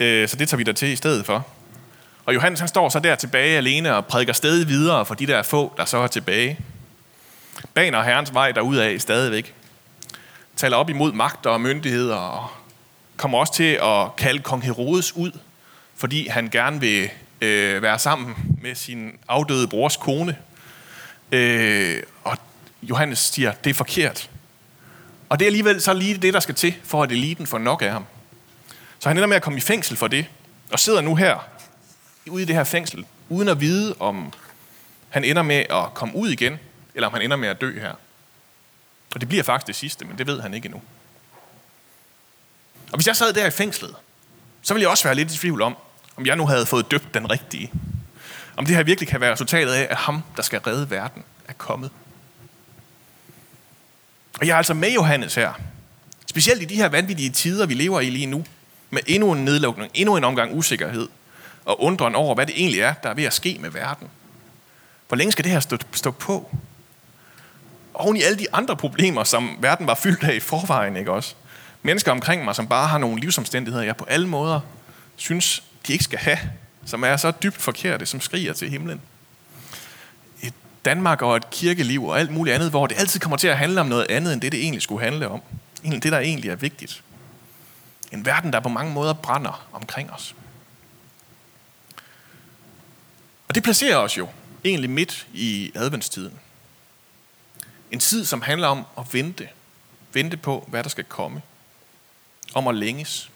Øh, 0.00 0.28
så 0.28 0.36
det 0.36 0.48
tager 0.48 0.58
vi 0.58 0.62
der 0.62 0.72
til 0.72 0.88
i 0.88 0.96
stedet 0.96 1.26
for. 1.26 1.46
Og 2.24 2.34
Johannes 2.34 2.60
han 2.60 2.68
står 2.68 2.88
så 2.88 2.98
der 2.98 3.14
tilbage 3.14 3.56
alene 3.56 3.94
og 3.94 4.06
prædiker 4.06 4.32
stadig 4.32 4.68
videre 4.68 5.06
for 5.06 5.14
de 5.14 5.26
der 5.26 5.42
få, 5.42 5.72
der 5.76 5.84
så 5.84 5.98
er 5.98 6.06
tilbage. 6.06 6.58
Baner 7.74 8.02
herrens 8.02 8.34
vej 8.34 8.52
derudad 8.52 8.98
stadigvæk. 8.98 9.54
Taler 10.56 10.76
op 10.76 10.90
imod 10.90 11.12
magter 11.12 11.50
og 11.50 11.60
myndigheder 11.60 12.16
og 12.16 12.50
kommer 13.16 13.38
også 13.38 13.52
til 13.52 13.78
at 13.82 14.16
kalde 14.16 14.42
kong 14.42 14.62
Herodes 14.62 15.16
ud, 15.16 15.32
fordi 15.96 16.28
han 16.28 16.48
gerne 16.48 16.80
vil 16.80 17.10
øh, 17.40 17.82
være 17.82 17.98
sammen 17.98 18.56
med 18.62 18.74
sin 18.74 19.12
afdøde 19.28 19.68
brors 19.68 19.96
kone. 19.96 20.36
Øh, 21.32 22.02
og 22.24 22.38
Johannes 22.82 23.18
siger, 23.18 23.52
det 23.52 23.70
er 23.70 23.74
forkert. 23.74 24.30
Og 25.28 25.38
det 25.38 25.44
er 25.44 25.48
alligevel 25.48 25.80
så 25.80 25.94
lige 25.94 26.16
det, 26.16 26.34
der 26.34 26.40
skal 26.40 26.54
til, 26.54 26.74
for 26.84 27.02
at 27.02 27.12
eliten 27.12 27.46
får 27.46 27.58
nok 27.58 27.82
af 27.82 27.90
ham. 27.90 28.04
Så 28.98 29.08
han 29.08 29.16
ender 29.16 29.28
med 29.28 29.36
at 29.36 29.42
komme 29.42 29.56
i 29.56 29.60
fængsel 29.60 29.96
for 29.96 30.08
det, 30.08 30.26
og 30.72 30.78
sidder 30.78 31.00
nu 31.00 31.14
her, 31.14 31.48
ude 32.30 32.42
i 32.42 32.46
det 32.46 32.54
her 32.54 32.64
fængsel, 32.64 33.06
uden 33.28 33.48
at 33.48 33.60
vide, 33.60 33.94
om 33.98 34.32
han 35.08 35.24
ender 35.24 35.42
med 35.42 35.64
at 35.70 35.94
komme 35.94 36.16
ud 36.16 36.28
igen, 36.28 36.58
eller 36.94 37.06
om 37.06 37.12
han 37.12 37.22
ender 37.22 37.36
med 37.36 37.48
at 37.48 37.60
dø 37.60 37.80
her. 37.80 37.92
Og 39.14 39.20
det 39.20 39.28
bliver 39.28 39.42
faktisk 39.42 39.66
det 39.66 39.76
sidste, 39.76 40.04
men 40.04 40.18
det 40.18 40.26
ved 40.26 40.40
han 40.40 40.54
ikke 40.54 40.66
endnu. 40.66 40.82
Og 42.92 42.96
hvis 42.96 43.06
jeg 43.06 43.16
sad 43.16 43.32
der 43.32 43.46
i 43.46 43.50
fængslet, 43.50 43.94
så 44.62 44.74
ville 44.74 44.82
jeg 44.82 44.90
også 44.90 45.04
være 45.04 45.14
lidt 45.14 45.32
i 45.32 45.36
tvivl 45.36 45.62
om, 45.62 45.76
om 46.16 46.26
jeg 46.26 46.36
nu 46.36 46.46
havde 46.46 46.66
fået 46.66 46.90
døbt 46.90 47.14
den 47.14 47.30
rigtige. 47.30 47.72
Om 48.56 48.66
det 48.66 48.76
her 48.76 48.82
virkelig 48.82 49.08
kan 49.08 49.20
være 49.20 49.32
resultatet 49.32 49.72
af, 49.72 49.86
at 49.90 49.96
ham, 49.96 50.22
der 50.36 50.42
skal 50.42 50.60
redde 50.60 50.90
verden, 50.90 51.22
er 51.48 51.52
kommet. 51.52 51.90
Og 54.40 54.46
jeg 54.46 54.52
er 54.52 54.56
altså 54.56 54.74
med 54.74 54.92
Johannes 54.92 55.34
her. 55.34 55.52
Specielt 56.26 56.62
i 56.62 56.64
de 56.64 56.76
her 56.76 56.88
vanvittige 56.88 57.30
tider, 57.30 57.66
vi 57.66 57.74
lever 57.74 58.00
i 58.00 58.10
lige 58.10 58.26
nu. 58.26 58.44
Med 58.90 59.00
endnu 59.06 59.32
en 59.32 59.44
nedlukning, 59.44 59.90
endnu 59.94 60.16
en 60.16 60.24
omgang 60.24 60.54
usikkerhed. 60.54 61.08
Og 61.64 61.82
undren 61.82 62.14
over, 62.14 62.34
hvad 62.34 62.46
det 62.46 62.54
egentlig 62.60 62.80
er, 62.80 62.92
der 62.92 63.08
er 63.08 63.14
ved 63.14 63.24
at 63.24 63.32
ske 63.32 63.56
med 63.60 63.70
verden. 63.70 64.08
Hvor 65.08 65.16
længe 65.16 65.32
skal 65.32 65.44
det 65.44 65.52
her 65.52 65.60
stå, 65.60 65.78
stå 65.92 66.10
på? 66.10 66.56
Oven 67.94 68.16
i 68.16 68.22
alle 68.22 68.38
de 68.38 68.46
andre 68.52 68.76
problemer, 68.76 69.24
som 69.24 69.56
verden 69.60 69.86
var 69.86 69.94
fyldt 69.94 70.24
af 70.24 70.34
i 70.34 70.40
forvejen, 70.40 70.96
ikke 70.96 71.12
også? 71.12 71.34
Mennesker 71.86 72.12
omkring 72.12 72.44
mig, 72.44 72.54
som 72.54 72.68
bare 72.68 72.88
har 72.88 72.98
nogle 72.98 73.20
livsomstændigheder, 73.20 73.84
jeg 73.84 73.96
på 73.96 74.04
alle 74.04 74.28
måder 74.28 74.60
synes, 75.16 75.62
de 75.86 75.92
ikke 75.92 76.04
skal 76.04 76.18
have. 76.18 76.38
Som 76.84 77.04
er 77.04 77.16
så 77.16 77.30
dybt 77.30 77.56
forkerte, 77.56 78.06
som 78.06 78.20
skriger 78.20 78.52
til 78.52 78.70
himlen. 78.70 79.00
Et 80.42 80.54
Danmark 80.84 81.22
og 81.22 81.36
et 81.36 81.50
kirkeliv 81.50 82.04
og 82.04 82.20
alt 82.20 82.30
muligt 82.30 82.54
andet, 82.54 82.70
hvor 82.70 82.86
det 82.86 82.98
altid 82.98 83.20
kommer 83.20 83.36
til 83.36 83.48
at 83.48 83.58
handle 83.58 83.80
om 83.80 83.86
noget 83.86 84.06
andet, 84.10 84.32
end 84.32 84.40
det, 84.40 84.52
det 84.52 84.60
egentlig 84.60 84.82
skulle 84.82 85.04
handle 85.04 85.28
om. 85.28 85.42
Det, 85.82 86.02
der 86.02 86.18
egentlig 86.18 86.50
er 86.50 86.56
vigtigt. 86.56 87.02
En 88.12 88.26
verden, 88.26 88.52
der 88.52 88.60
på 88.60 88.68
mange 88.68 88.92
måder 88.92 89.12
brænder 89.12 89.68
omkring 89.72 90.10
os. 90.10 90.34
Og 93.48 93.54
det 93.54 93.62
placerer 93.62 93.96
os 93.96 94.18
jo 94.18 94.28
egentlig 94.64 94.90
midt 94.90 95.26
i 95.32 95.72
adventstiden. 95.74 96.38
En 97.90 97.98
tid, 97.98 98.24
som 98.24 98.42
handler 98.42 98.68
om 98.68 98.84
at 98.98 99.14
vente. 99.14 99.48
Vente 100.12 100.36
på, 100.36 100.64
hvad 100.68 100.82
der 100.82 100.88
skal 100.88 101.04
komme. 101.04 101.42
Om 102.54 102.68
at 102.68 102.74
længes. 102.74 103.30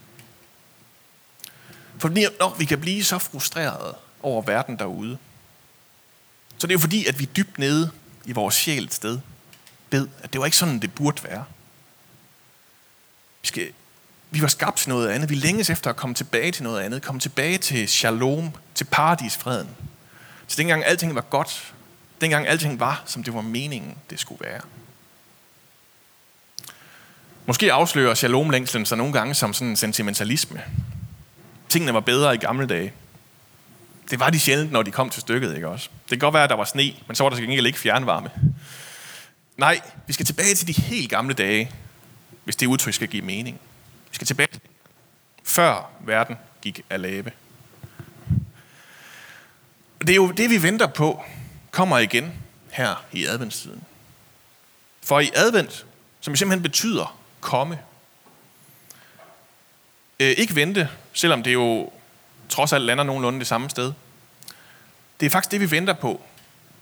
For 1.99 2.09
når 2.09 2.57
vi 2.59 2.65
kan 2.65 2.81
blive 2.81 3.05
så 3.05 3.19
frustrerede 3.19 3.97
over 4.23 4.43
verden 4.43 4.79
derude, 4.79 5.19
så 6.59 6.67
det 6.67 6.73
er 6.73 6.75
jo 6.75 6.81
fordi, 6.81 7.07
at 7.07 7.19
vi 7.19 7.25
dybt 7.25 7.59
nede 7.59 7.91
i 8.25 8.33
vores 8.33 8.55
sjæl 8.55 8.85
et 8.85 8.95
sted 8.95 9.19
ved, 9.91 10.09
at 10.23 10.33
det 10.33 10.41
var 10.41 10.45
ikke 10.45 10.57
sådan, 10.57 10.79
det 10.79 10.95
burde 10.95 11.25
være. 11.25 11.45
Vi, 13.43 13.49
skal, 13.49 13.73
vi 14.31 14.43
var 14.43 14.49
skabt 14.49 14.79
til 14.79 14.89
noget 14.89 15.09
andet. 15.09 15.31
Vi 15.31 15.35
længes 15.35 15.71
efter 15.71 15.91
at 15.91 15.97
komme 15.97 16.15
tilbage 16.15 16.53
til 16.53 16.63
noget 16.63 16.81
andet. 16.81 17.03
Komme 17.03 17.21
tilbage 17.21 17.59
til 17.59 17.89
shalom, 17.89 18.53
til 18.75 18.85
paradisfreden. 18.85 19.69
Så 20.47 20.57
dengang 20.57 20.85
alting 20.85 21.15
var 21.15 21.21
godt, 21.21 21.75
dengang 22.21 22.47
alting 22.47 22.81
var, 22.81 23.03
som 23.07 23.23
det 23.25 23.35
var 23.35 23.41
meningen, 23.41 23.97
det 24.11 24.21
skulle 24.21 24.45
være. 24.45 24.61
Måske 27.51 27.73
afslører 27.73 28.15
shalom-længslen 28.15 28.87
sig 28.87 28.99
nogle 28.99 29.13
gange 29.13 29.35
som 29.35 29.55
sådan 29.55 29.69
en 29.69 29.77
sentimentalisme. 29.77 30.63
Tingene 31.69 31.95
var 31.95 32.01
bedre 32.01 32.35
i 32.35 32.39
gamle 32.39 32.67
dage. 32.67 32.93
Det 34.11 34.21
var 34.21 34.31
de 34.31 34.41
sjældent, 34.41 34.73
når 34.73 34.83
de 34.83 34.91
kom 34.91 35.11
til 35.11 35.21
stykket, 35.21 35.55
ikke 35.55 35.69
også? 35.69 35.89
Det 36.03 36.11
kan 36.11 36.19
godt 36.19 36.35
være, 36.35 36.45
at 36.45 36.51
der 36.51 36.57
var 36.57 36.65
sne, 36.65 36.93
men 37.07 37.17
så 37.17 37.23
var 37.23 37.31
der 37.31 37.37
til 37.37 37.47
gengæld 37.47 37.67
ikke 37.67 37.79
fjernvarme. 37.79 38.31
Nej, 39.57 39.81
vi 40.07 40.13
skal 40.13 40.27
tilbage 40.27 40.55
til 40.55 40.67
de 40.67 40.73
helt 40.83 41.11
gamle 41.11 41.35
dage, 41.35 41.71
hvis 42.45 42.57
det 42.57 42.67
udtryk 42.67 42.95
skal 42.95 43.09
give 43.09 43.23
mening. 43.23 43.61
Vi 44.11 44.15
skal 44.15 44.27
tilbage 44.27 44.49
før 45.45 45.91
verden 46.01 46.37
gik 46.63 46.81
af 46.91 47.03
lave. 47.03 47.31
det 50.01 50.11
er 50.11 50.17
jo 50.17 50.31
det, 50.31 50.51
vi 50.51 50.63
venter 50.63 50.87
på, 50.87 51.25
kommer 51.71 51.99
igen 51.99 52.33
her 52.71 53.05
i 53.13 53.27
adventstiden. 53.27 53.83
For 55.03 55.21
i 55.21 55.31
advent, 55.35 55.87
som 56.21 56.37
simpelthen 56.37 56.63
betyder 56.63 57.20
komme, 57.41 57.79
øh, 60.21 60.31
ikke 60.31 60.55
vente, 60.55 60.89
selvom 61.13 61.43
det 61.43 61.53
jo 61.53 61.93
trods 62.49 62.73
alt 62.73 62.85
lander 62.85 63.05
nogenlunde 63.05 63.39
det 63.39 63.47
samme 63.47 63.71
sted. 63.71 63.93
Det 65.21 65.27
er 65.27 65.31
faktisk 65.31 65.51
det, 65.51 65.61
vi 65.61 65.71
venter 65.71 65.93
på. 65.93 66.23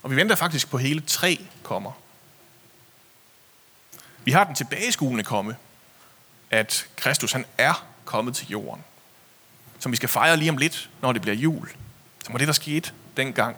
Og 0.03 0.11
vi 0.11 0.15
venter 0.15 0.35
faktisk 0.35 0.69
på 0.69 0.77
hele 0.77 1.01
tre 1.01 1.45
kommer. 1.63 1.91
Vi 4.23 4.31
har 4.31 4.43
den 4.43 4.55
tilbageskuende 4.55 5.23
komme, 5.23 5.55
at 6.51 6.87
Kristus 6.95 7.31
han 7.31 7.45
er 7.57 7.85
kommet 8.05 8.35
til 8.35 8.47
jorden. 8.47 8.83
Som 9.79 9.91
vi 9.91 9.95
skal 9.95 10.09
fejre 10.09 10.37
lige 10.37 10.51
om 10.51 10.57
lidt, 10.57 10.89
når 11.01 11.11
det 11.11 11.21
bliver 11.21 11.35
jul. 11.35 11.69
Som 12.25 12.33
var 12.33 12.37
det, 12.37 12.47
der 12.47 12.53
skete 12.53 12.91
dengang. 13.17 13.57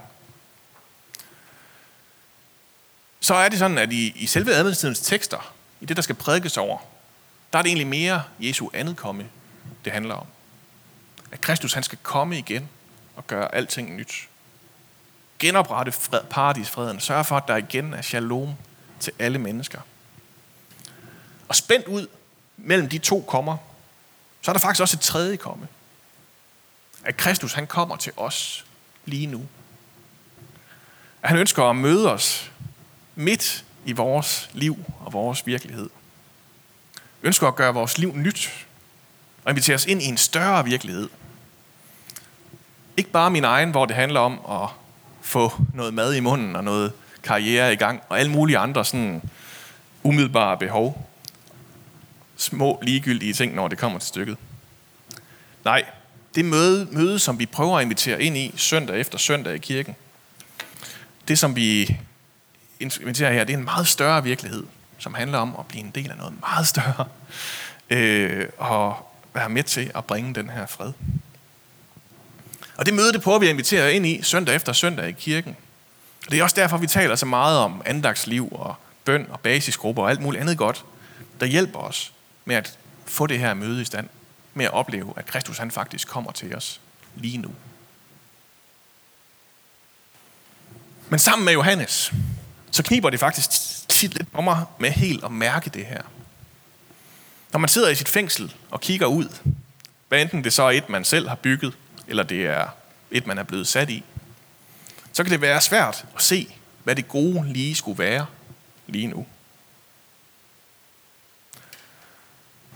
Så 3.20 3.34
er 3.36 3.50
det 3.50 3.60
sådan, 3.60 3.78
at 3.78 3.94
i, 3.94 4.14
i 4.16 4.26
selve 4.26 4.54
adventstidens 4.54 5.00
tekster, 5.00 5.54
i 5.82 5.86
det, 5.86 5.96
der 5.96 6.02
skal 6.02 6.16
prædikes 6.16 6.58
over, 6.58 6.80
der 7.54 7.60
er 7.60 7.64
det 7.64 7.70
egentlig 7.70 7.88
mere 7.88 8.24
Jesu 8.40 8.70
andet 8.74 8.98
komme, 8.98 9.30
det 9.86 9.94
handler 9.94 10.16
om. 10.16 10.26
At 11.32 11.42
Kristus 11.42 11.74
han 11.74 11.84
skal 11.84 11.98
komme 12.04 12.38
igen 12.38 12.70
og 13.16 13.28
gøre 13.28 13.56
alting 13.56 13.96
nyt. 13.96 14.28
Genoprette 15.40 15.92
fred, 15.92 16.22
paradisfreden. 16.30 17.00
Sørge 17.00 17.24
for, 17.24 17.38
at 17.38 17.44
der 17.48 17.56
igen 17.56 17.94
er 17.94 18.02
shalom 18.02 18.54
til 19.00 19.14
alle 19.20 19.40
mennesker. 19.40 19.80
Og 21.48 21.56
spændt 21.56 21.88
ud 21.88 22.08
mellem 22.58 22.90
de 22.90 22.98
to 22.98 23.26
kommer, 23.28 23.58
så 24.42 24.52
er 24.52 24.54
der 24.54 24.60
faktisk 24.60 24.82
også 24.82 24.98
et 24.98 25.02
tredje 25.02 25.38
komme. 25.38 25.68
At 27.04 27.18
Kristus 27.18 27.54
han 27.54 27.68
kommer 27.68 27.96
til 27.96 28.14
os 28.18 28.66
lige 29.06 29.28
nu. 29.28 29.48
At 31.22 31.30
han 31.30 31.38
ønsker 31.38 31.64
at 31.64 31.76
møde 31.76 32.12
os 32.12 32.52
midt 33.16 33.66
i 33.86 33.92
vores 33.92 34.50
liv 34.54 34.78
og 35.00 35.14
vores 35.14 35.48
virkelighed. 35.48 35.90
Ønsker 37.24 37.48
at 37.48 37.56
gøre 37.56 37.74
vores 37.74 37.98
liv 37.98 38.16
nyt 38.16 38.66
og 39.44 39.52
invitere 39.52 39.76
os 39.76 39.86
ind 39.86 40.02
i 40.02 40.06
en 40.06 40.18
større 40.18 40.66
virkelighed. 40.66 41.10
Ikke 42.98 43.12
bare 43.12 43.32
min 43.32 43.44
egen, 43.44 43.72
hvor 43.72 43.86
det 43.86 43.96
handler 43.96 44.20
om 44.20 44.40
at 44.64 44.70
få 45.22 45.54
noget 45.74 45.94
mad 45.94 46.14
i 46.14 46.20
munden 46.20 46.56
og 46.56 46.64
noget 46.64 46.94
karriere 47.24 47.74
i 47.74 47.76
gang, 47.76 48.02
og 48.10 48.20
alle 48.20 48.32
mulige 48.32 48.58
andre 48.58 48.86
sådan 48.86 49.22
umiddelbare 50.04 50.58
behov. 50.58 51.10
Små 52.38 52.80
ligegyldige 52.82 53.34
ting, 53.34 53.56
når 53.56 53.68
det 53.68 53.78
kommer 53.78 54.00
til 54.00 54.08
stykket. 54.08 54.38
Nej, 55.66 55.86
det 56.36 56.46
møde, 56.46 56.88
møde, 56.92 57.20
som 57.20 57.40
vi 57.40 57.46
prøver 57.46 57.78
at 57.78 57.84
invitere 57.84 58.22
ind 58.22 58.38
i 58.38 58.54
søndag 58.56 59.00
efter 59.00 59.18
søndag 59.18 59.56
i 59.56 59.58
kirken, 59.58 59.96
det 61.28 61.40
som 61.40 61.56
vi 61.56 61.98
inviterer 62.80 63.34
her, 63.34 63.44
det 63.44 63.54
er 63.54 63.58
en 63.58 63.64
meget 63.64 63.88
større 63.88 64.24
virkelighed, 64.24 64.64
som 65.02 65.14
handler 65.14 65.38
om 65.38 65.56
at 65.60 65.66
blive 65.68 65.84
en 65.84 65.92
del 65.92 66.12
af 66.12 66.18
noget 66.18 66.34
meget 66.40 66.68
større, 66.68 67.06
øh, 67.90 68.48
og 68.58 69.12
være 69.34 69.50
med 69.50 69.64
til 69.64 69.92
at 69.96 70.06
bringe 70.06 70.36
den 70.36 70.50
her 70.50 70.66
fred. 70.66 70.94
Og 72.78 72.86
det 72.86 72.94
møde, 72.94 73.14
det 73.14 73.22
prøver 73.22 73.40
vi 73.40 73.46
at 73.46 73.52
invitere 73.52 73.94
ind 73.94 74.06
i 74.06 74.22
søndag 74.24 74.56
efter 74.56 74.74
søndag 74.74 75.10
i 75.10 75.12
kirken. 75.12 75.56
Og 76.26 76.32
det 76.32 76.40
er 76.40 76.44
også 76.44 76.56
derfor, 76.56 76.78
vi 76.78 76.88
taler 76.88 77.16
så 77.16 77.26
meget 77.26 77.58
om 77.58 77.82
andagsliv 77.86 78.50
og 78.52 78.76
bøn 79.06 79.28
og 79.30 79.40
basisgrupper 79.40 80.04
og 80.04 80.10
alt 80.10 80.22
muligt 80.22 80.42
andet 80.42 80.58
godt, 80.58 80.86
der 81.40 81.46
hjælper 81.46 81.80
os 81.80 82.14
med 82.46 82.56
at 82.56 82.78
få 83.06 83.28
det 83.28 83.40
her 83.40 83.54
møde 83.54 83.82
i 83.82 83.86
stand. 83.86 84.10
Med 84.54 84.66
at 84.66 84.72
opleve, 84.72 85.14
at 85.16 85.26
Kristus 85.26 85.58
han 85.58 85.72
faktisk 85.72 86.08
kommer 86.08 86.32
til 86.32 86.56
os 86.56 86.82
lige 87.16 87.38
nu. 87.38 87.52
Men 91.10 91.20
sammen 91.20 91.46
med 91.46 91.54
Johannes, 91.54 92.14
så 92.72 92.84
kniber 92.84 93.10
det 93.10 93.20
faktisk 93.20 93.50
tit 93.88 94.14
lidt 94.14 94.32
på 94.32 94.42
mig 94.42 94.66
med 94.80 94.92
helt 94.92 95.24
at 95.24 95.32
mærke 95.32 95.70
det 95.70 95.86
her. 95.86 96.02
Når 97.52 97.60
man 97.60 97.70
sidder 97.70 97.90
i 97.90 97.96
sit 97.96 98.10
fængsel 98.10 98.56
og 98.72 98.82
kigger 98.82 99.06
ud, 99.06 99.38
hvad 100.08 100.22
enten 100.22 100.44
det 100.44 100.54
så 100.54 100.64
er 100.64 100.72
et, 100.72 100.90
man 100.90 101.04
selv 101.06 101.28
har 101.28 101.36
bygget, 101.36 101.78
eller 102.08 102.24
det 102.24 102.46
er 102.46 102.68
et, 103.12 103.28
man 103.28 103.38
er 103.38 103.44
blevet 103.44 103.68
sat 103.68 103.90
i, 103.90 104.04
så 105.14 105.24
kan 105.24 105.32
det 105.32 105.42
være 105.42 105.62
svært 105.62 106.06
at 106.16 106.22
se, 106.22 106.56
hvad 106.84 106.96
det 106.96 107.08
gode 107.08 107.54
lige 107.54 107.76
skulle 107.76 108.00
være 108.00 108.26
lige 108.88 109.08
nu. 109.08 109.26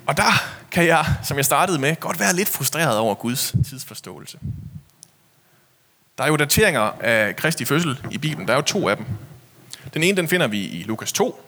Og 0.06 0.18
der 0.18 0.32
kan 0.72 0.86
jeg, 0.86 1.06
som 1.24 1.38
jeg 1.38 1.46
startede 1.46 1.80
med, 1.80 1.96
godt 1.96 2.20
være 2.20 2.34
lidt 2.34 2.50
frustreret 2.50 2.98
over 2.98 3.16
Guds 3.16 3.54
tidsforståelse. 3.70 4.40
Der 6.18 6.24
er 6.24 6.28
jo 6.28 6.36
dateringer 6.36 6.82
af 6.82 7.36
Kristi 7.36 7.66
fødsel 7.66 8.06
i 8.12 8.18
Bibelen. 8.18 8.48
Der 8.48 8.54
er 8.54 8.58
jo 8.58 8.62
to 8.62 8.90
af 8.90 8.98
dem. 8.98 9.06
Den 9.94 10.04
ene, 10.04 10.18
den 10.18 10.28
finder 10.28 10.48
vi 10.48 10.60
i 10.60 10.84
Lukas 10.84 11.14
2. 11.14 11.46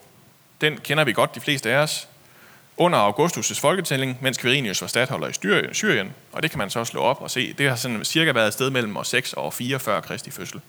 Den 0.60 0.76
kender 0.76 1.04
vi 1.04 1.12
godt, 1.12 1.34
de 1.34 1.40
fleste 1.40 1.70
af 1.70 1.76
os. 1.76 2.08
Under 2.76 2.98
Augustus' 2.98 3.60
folketælling, 3.60 4.18
mens 4.20 4.38
Quirinius 4.38 4.80
var 4.80 4.88
stadholder 4.88 5.28
i 5.28 5.74
Syrien. 5.74 6.12
Og 6.32 6.42
det 6.42 6.50
kan 6.50 6.58
man 6.58 6.70
så 6.70 6.84
slå 6.84 7.00
op 7.00 7.20
og 7.20 7.30
se. 7.30 7.52
Det 7.52 7.68
har 7.68 7.76
sådan 7.76 8.04
cirka 8.04 8.32
været 8.32 8.46
et 8.46 8.52
sted 8.52 8.70
mellem 8.70 8.96
år 8.96 9.02
6 9.02 9.32
og 9.32 9.54
4 9.54 9.78
før 9.78 10.00
Kristi 10.00 10.30
fødsel. 10.30 10.60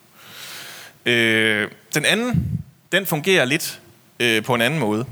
Øh, 1.06 1.72
den 1.94 2.06
anden, 2.06 2.62
den 2.92 3.06
fungerer 3.06 3.46
lidt 3.46 3.82
øh, 4.20 4.44
på 4.44 4.56
en 4.56 4.62
anden 4.62 4.80
måde. 4.80 5.06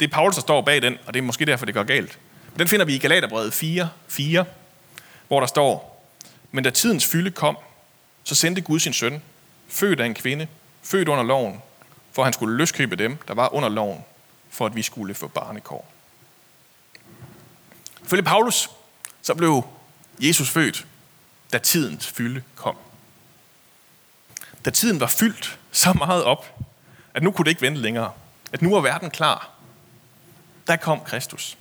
Det 0.00 0.06
er 0.06 0.10
Paulus, 0.10 0.34
der 0.34 0.40
står 0.40 0.62
bag 0.62 0.82
den, 0.82 0.98
og 1.06 1.14
det 1.14 1.20
er 1.20 1.24
måske 1.24 1.44
derfor, 1.44 1.66
det 1.66 1.74
går 1.74 1.82
galt. 1.82 2.18
Den 2.58 2.68
finder 2.68 2.86
vi 2.86 2.94
i 2.94 2.98
Galaterbrevet 2.98 3.52
4, 3.52 3.88
4, 4.08 4.44
hvor 5.28 5.40
der 5.40 5.46
står, 5.46 6.06
Men 6.52 6.64
da 6.64 6.70
tidens 6.70 7.06
fylde 7.06 7.30
kom, 7.30 7.58
så 8.24 8.34
sendte 8.34 8.62
Gud 8.62 8.78
sin 8.78 8.92
søn, 8.92 9.22
født 9.68 10.00
af 10.00 10.06
en 10.06 10.14
kvinde, 10.14 10.46
født 10.82 11.08
under 11.08 11.24
loven, 11.24 11.62
for 12.12 12.22
at 12.22 12.26
han 12.26 12.32
skulle 12.32 12.56
løskøbe 12.56 12.96
dem, 12.96 13.16
der 13.28 13.34
var 13.34 13.54
under 13.54 13.68
loven, 13.68 14.04
for 14.50 14.66
at 14.66 14.76
vi 14.76 14.82
skulle 14.82 15.14
få 15.14 15.28
barnekår. 15.28 15.92
Følge 18.04 18.22
Paulus, 18.22 18.70
så 19.22 19.34
blev 19.34 19.64
Jesus 20.20 20.50
født, 20.50 20.86
da 21.52 21.58
tidens 21.58 22.06
fylde 22.06 22.42
kom. 22.56 22.76
Da 24.64 24.70
tiden 24.70 25.00
var 25.00 25.06
fyldt 25.06 25.58
så 25.72 25.92
meget 25.92 26.24
op, 26.24 26.58
at 27.14 27.22
nu 27.22 27.30
kunne 27.30 27.44
det 27.44 27.50
ikke 27.50 27.62
vente 27.62 27.80
længere. 27.80 28.12
At 28.52 28.62
nu 28.62 28.70
var 28.70 28.80
verden 28.80 29.10
klar. 29.10 29.50
Der 30.66 30.76
kom 30.76 31.00
Kristus. 31.00 31.56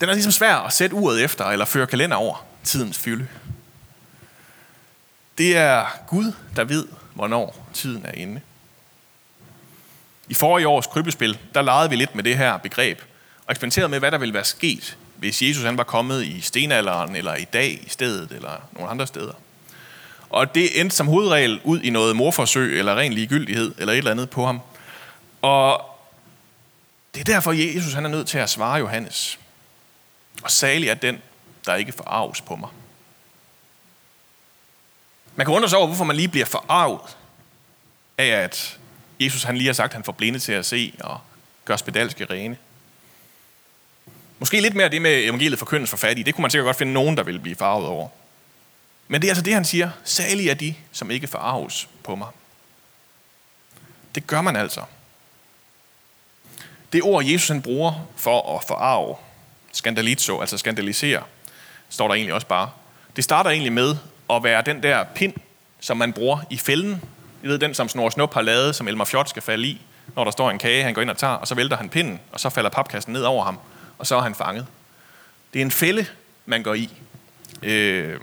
Den 0.00 0.08
er 0.08 0.12
ligesom 0.12 0.32
svær 0.32 0.56
at 0.56 0.72
sætte 0.72 0.96
uret 0.96 1.24
efter, 1.24 1.44
eller 1.44 1.64
føre 1.64 1.86
kalender 1.86 2.16
over 2.16 2.44
tidens 2.64 2.98
fylde. 2.98 3.28
Det 5.38 5.56
er 5.56 5.86
Gud, 6.06 6.32
der 6.56 6.64
ved, 6.64 6.88
hvornår 7.14 7.68
tiden 7.74 8.06
er 8.06 8.12
inde. 8.12 8.40
I 10.32 10.34
forrige 10.34 10.68
års 10.68 10.86
krybespil, 10.86 11.38
der 11.54 11.62
legede 11.62 11.90
vi 11.90 11.96
lidt 11.96 12.14
med 12.14 12.24
det 12.24 12.36
her 12.36 12.56
begreb, 12.56 13.02
og 13.46 13.52
eksperimenterede 13.52 13.88
med, 13.88 13.98
hvad 13.98 14.10
der 14.10 14.18
ville 14.18 14.34
være 14.34 14.44
sket, 14.44 14.96
hvis 15.16 15.42
Jesus 15.42 15.64
han 15.64 15.78
var 15.78 15.84
kommet 15.84 16.24
i 16.24 16.40
stenalderen, 16.40 17.16
eller 17.16 17.34
i 17.34 17.44
dag 17.44 17.80
i 17.86 17.88
stedet, 17.88 18.32
eller 18.32 18.50
nogle 18.72 18.90
andre 18.90 19.06
steder. 19.06 19.32
Og 20.30 20.54
det 20.54 20.80
endte 20.80 20.96
som 20.96 21.06
hovedregel 21.06 21.60
ud 21.64 21.80
i 21.80 21.90
noget 21.90 22.16
morforsøg, 22.16 22.78
eller 22.78 22.96
ren 22.96 23.12
ligegyldighed, 23.12 23.74
eller 23.78 23.92
et 23.92 23.98
eller 23.98 24.10
andet 24.10 24.30
på 24.30 24.46
ham. 24.46 24.60
Og 25.42 25.84
det 27.14 27.20
er 27.20 27.24
derfor, 27.24 27.52
Jesus 27.52 27.92
han 27.92 28.04
er 28.04 28.10
nødt 28.10 28.28
til 28.28 28.38
at 28.38 28.50
svare 28.50 28.78
Johannes. 28.78 29.38
Og 30.42 30.50
særlig 30.50 30.88
er 30.88 30.94
den, 30.94 31.22
der 31.66 31.74
ikke 31.74 31.92
forarves 31.92 32.40
på 32.40 32.56
mig. 32.56 32.68
Man 35.36 35.46
kan 35.46 35.54
undre 35.54 35.68
sig 35.68 35.78
over, 35.78 35.86
hvorfor 35.86 36.04
man 36.04 36.16
lige 36.16 36.28
bliver 36.28 36.46
forarvet 36.46 37.16
af, 38.18 38.26
at 38.26 38.78
Jesus 39.24 39.42
han 39.42 39.56
lige 39.56 39.66
har 39.66 39.74
sagt, 39.74 39.90
at 39.90 39.94
han 39.94 40.04
får 40.04 40.12
blinde 40.12 40.38
til 40.38 40.52
at 40.52 40.66
se 40.66 40.94
og 41.00 41.20
gør 41.64 41.76
spedalske 41.76 42.24
rene. 42.24 42.56
Måske 44.38 44.60
lidt 44.60 44.74
mere 44.74 44.88
det 44.88 45.02
med 45.02 45.24
evangeliet 45.24 45.58
forkyndes 45.58 45.90
for 45.90 45.96
fattige. 45.96 46.24
Det 46.24 46.34
kunne 46.34 46.42
man 46.42 46.50
sikkert 46.50 46.66
godt 46.66 46.76
finde 46.76 46.92
nogen, 46.92 47.16
der 47.16 47.22
vil 47.22 47.38
blive 47.38 47.56
farvet 47.56 47.86
over. 47.86 48.08
Men 49.08 49.20
det 49.20 49.28
er 49.28 49.30
altså 49.30 49.44
det, 49.44 49.54
han 49.54 49.64
siger. 49.64 49.90
Særlig 50.04 50.48
er 50.48 50.54
de, 50.54 50.74
som 50.92 51.10
ikke 51.10 51.26
forarves 51.26 51.88
på 52.04 52.14
mig. 52.14 52.28
Det 54.14 54.26
gør 54.26 54.40
man 54.40 54.56
altså. 54.56 54.82
Det 56.92 57.02
ord, 57.02 57.24
Jesus 57.24 57.48
han 57.48 57.62
bruger 57.62 58.08
for 58.16 58.56
at 58.56 58.64
forarve, 58.64 59.16
skandalizo, 59.72 60.40
altså 60.40 60.58
skandalisere, 60.58 61.22
står 61.88 62.08
der 62.08 62.14
egentlig 62.14 62.34
også 62.34 62.46
bare. 62.46 62.70
Det 63.16 63.24
starter 63.24 63.50
egentlig 63.50 63.72
med 63.72 63.96
at 64.30 64.44
være 64.44 64.62
den 64.62 64.82
der 64.82 65.04
pind, 65.04 65.34
som 65.80 65.96
man 65.96 66.12
bruger 66.12 66.40
i 66.50 66.58
fælden. 66.58 67.02
I 67.42 67.48
ved, 67.48 67.58
den 67.58 67.74
som 67.74 67.88
Snor 67.88 68.10
Snup 68.10 68.34
har 68.34 68.42
lavet, 68.42 68.74
som 68.76 68.88
Elmer 68.88 69.04
Fjord 69.04 69.26
skal 69.26 69.42
falde 69.42 69.68
i, 69.68 69.80
når 70.16 70.24
der 70.24 70.30
står 70.30 70.50
en 70.50 70.58
kage, 70.58 70.84
han 70.84 70.94
går 70.94 71.02
ind 71.02 71.10
og 71.10 71.16
tager, 71.16 71.34
og 71.34 71.48
så 71.48 71.54
vælter 71.54 71.76
han 71.76 71.88
pinden, 71.88 72.20
og 72.32 72.40
så 72.40 72.50
falder 72.50 72.70
papkassen 72.70 73.12
ned 73.12 73.22
over 73.22 73.44
ham, 73.44 73.58
og 73.98 74.06
så 74.06 74.16
er 74.16 74.20
han 74.20 74.34
fanget. 74.34 74.66
Det 75.52 75.58
er 75.58 75.64
en 75.64 75.70
fælde, 75.70 76.06
man 76.46 76.62
går 76.62 76.74
i. 76.74 76.90
Øh. 77.62 78.20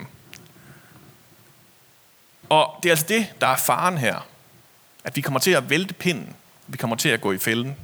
Og 2.49 2.79
det 2.83 2.89
er 2.89 2.93
altså 2.93 3.05
det, 3.09 3.27
der 3.41 3.47
er 3.47 3.57
faren 3.57 3.97
her. 3.97 4.25
At 5.03 5.15
vi 5.15 5.21
kommer 5.21 5.39
til 5.39 5.51
at 5.51 5.69
vælte 5.69 5.93
pinden. 5.93 6.35
Vi 6.67 6.77
kommer 6.77 6.95
til 6.95 7.09
at 7.09 7.21
gå 7.21 7.31
i 7.31 7.37
fælden. 7.37 7.77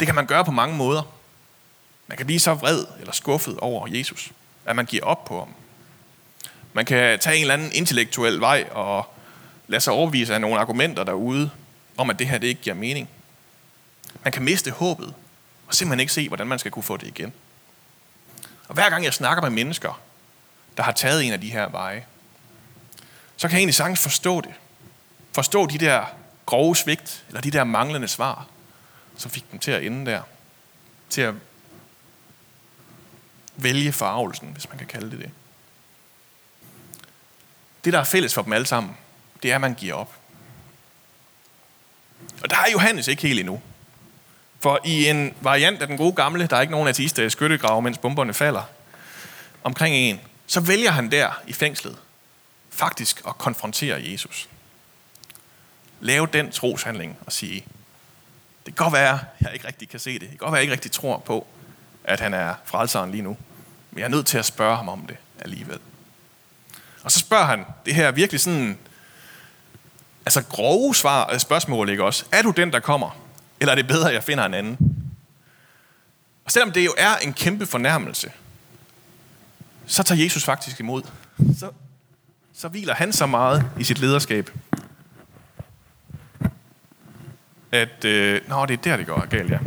Det 0.00 0.08
kan 0.08 0.14
man 0.14 0.26
gøre 0.26 0.44
på 0.44 0.50
mange 0.50 0.76
måder. 0.76 1.02
Man 2.06 2.16
kan 2.16 2.26
blive 2.26 2.40
så 2.40 2.54
vred 2.54 2.84
eller 3.00 3.12
skuffet 3.12 3.58
over 3.58 3.86
Jesus, 3.86 4.30
at 4.64 4.76
man 4.76 4.86
giver 4.86 5.04
op 5.04 5.24
på 5.24 5.38
ham. 5.38 5.48
Man 6.72 6.84
kan 6.84 7.18
tage 7.18 7.36
en 7.36 7.42
eller 7.42 7.54
anden 7.54 7.72
intellektuel 7.72 8.40
vej 8.40 8.68
og 8.70 9.13
lade 9.68 9.80
sig 9.80 9.92
overbevise 9.92 10.34
af 10.34 10.40
nogle 10.40 10.60
argumenter 10.60 11.04
derude, 11.04 11.50
om 11.96 12.10
at 12.10 12.18
det 12.18 12.28
her 12.28 12.38
det 12.38 12.46
ikke 12.46 12.62
giver 12.62 12.76
mening. 12.76 13.08
Man 14.24 14.32
kan 14.32 14.42
miste 14.42 14.70
håbet, 14.70 15.14
og 15.66 15.74
simpelthen 15.74 16.00
ikke 16.00 16.12
se, 16.12 16.28
hvordan 16.28 16.46
man 16.46 16.58
skal 16.58 16.70
kunne 16.70 16.82
få 16.82 16.96
det 16.96 17.06
igen. 17.06 17.32
Og 18.68 18.74
hver 18.74 18.90
gang 18.90 19.04
jeg 19.04 19.14
snakker 19.14 19.42
med 19.42 19.50
mennesker, 19.50 20.00
der 20.76 20.82
har 20.82 20.92
taget 20.92 21.24
en 21.24 21.32
af 21.32 21.40
de 21.40 21.52
her 21.52 21.68
veje, 21.68 22.06
så 23.36 23.48
kan 23.48 23.54
jeg 23.54 23.60
egentlig 23.60 23.74
sagtens 23.74 24.00
forstå 24.00 24.40
det. 24.40 24.54
Forstå 25.32 25.66
de 25.66 25.78
der 25.78 26.04
grove 26.46 26.76
svigt, 26.76 27.24
eller 27.28 27.40
de 27.40 27.50
der 27.50 27.64
manglende 27.64 28.08
svar, 28.08 28.46
som 29.16 29.30
fik 29.30 29.52
dem 29.52 29.58
til 29.58 29.70
at 29.70 29.82
ende 29.84 30.10
der. 30.10 30.22
Til 31.10 31.20
at 31.20 31.34
vælge 33.56 33.92
farvelsen, 33.92 34.48
hvis 34.48 34.68
man 34.68 34.78
kan 34.78 34.86
kalde 34.86 35.10
det 35.10 35.18
det. 35.18 35.30
Det, 37.84 37.92
der 37.92 37.98
er 37.98 38.04
fælles 38.04 38.34
for 38.34 38.42
dem 38.42 38.52
alle 38.52 38.66
sammen, 38.66 38.96
det 39.44 39.50
er, 39.50 39.54
at 39.54 39.60
man 39.60 39.74
giver 39.74 39.94
op. 39.94 40.14
Og 42.42 42.50
der 42.50 42.56
er 42.56 42.70
Johannes 42.72 43.08
ikke 43.08 43.22
helt 43.22 43.40
endnu. 43.40 43.62
For 44.60 44.80
i 44.84 45.08
en 45.08 45.34
variant 45.40 45.82
af 45.82 45.88
den 45.88 45.96
gode 45.96 46.12
gamle, 46.12 46.46
der 46.46 46.56
er 46.56 46.60
ikke 46.60 46.70
nogen 46.70 46.88
ateister 46.88 47.22
i 47.22 47.30
skyttegrave, 47.30 47.82
mens 47.82 47.98
bomberne 47.98 48.34
falder, 48.34 48.62
omkring 49.64 49.96
en, 49.96 50.20
så 50.46 50.60
vælger 50.60 50.90
han 50.90 51.10
der 51.10 51.40
i 51.46 51.52
fængslet 51.52 51.96
faktisk 52.70 53.22
at 53.28 53.38
konfrontere 53.38 54.02
Jesus. 54.12 54.48
Lave 56.00 56.28
den 56.32 56.50
troshandling 56.50 57.18
og 57.26 57.32
sige, 57.32 57.64
det 58.66 58.76
kan 58.76 58.84
godt 58.84 58.92
være, 58.92 59.20
jeg 59.40 59.52
ikke 59.54 59.66
rigtig 59.66 59.88
kan 59.88 60.00
se 60.00 60.12
det. 60.12 60.20
Det 60.20 60.28
kan 60.28 60.38
godt 60.38 60.52
være, 60.52 60.56
jeg 60.56 60.62
ikke 60.62 60.72
rigtig 60.72 60.92
tror 60.92 61.18
på, 61.18 61.46
at 62.04 62.20
han 62.20 62.34
er 62.34 62.54
frelseren 62.64 63.10
lige 63.10 63.22
nu. 63.22 63.36
Men 63.90 63.98
jeg 63.98 64.04
er 64.04 64.10
nødt 64.10 64.26
til 64.26 64.38
at 64.38 64.44
spørge 64.44 64.76
ham 64.76 64.88
om 64.88 65.06
det 65.06 65.16
alligevel. 65.40 65.78
Og 67.02 67.12
så 67.12 67.18
spørger 67.18 67.44
han, 67.44 67.64
det 67.86 67.94
her 67.94 68.06
er 68.06 68.12
virkelig 68.12 68.40
sådan, 68.40 68.78
altså 70.26 70.42
grove 70.42 70.94
svar, 70.94 71.32
øh, 71.32 71.38
spørgsmål, 71.38 71.88
ikke 71.88 72.04
også? 72.04 72.24
Er 72.32 72.42
du 72.42 72.50
den, 72.50 72.72
der 72.72 72.80
kommer? 72.80 73.20
Eller 73.60 73.72
er 73.72 73.76
det 73.76 73.86
bedre, 73.86 74.08
at 74.08 74.14
jeg 74.14 74.22
finder 74.22 74.44
en 74.44 74.54
anden? 74.54 74.78
Og 76.44 76.50
selvom 76.50 76.72
det 76.72 76.84
jo 76.84 76.94
er 76.98 77.16
en 77.16 77.32
kæmpe 77.32 77.66
fornærmelse, 77.66 78.32
så 79.86 80.02
tager 80.02 80.22
Jesus 80.22 80.44
faktisk 80.44 80.80
imod. 80.80 81.02
Så, 81.58 81.70
så 82.54 82.68
hviler 82.68 82.94
han 82.94 83.12
så 83.12 83.26
meget 83.26 83.64
i 83.78 83.84
sit 83.84 83.98
lederskab, 83.98 84.50
at... 87.72 88.04
Øh, 88.04 88.40
nå, 88.48 88.66
det 88.66 88.78
er 88.78 88.82
der, 88.82 88.96
det 88.96 89.06
går 89.06 89.26
galt, 89.26 89.50
ja. 89.50 89.58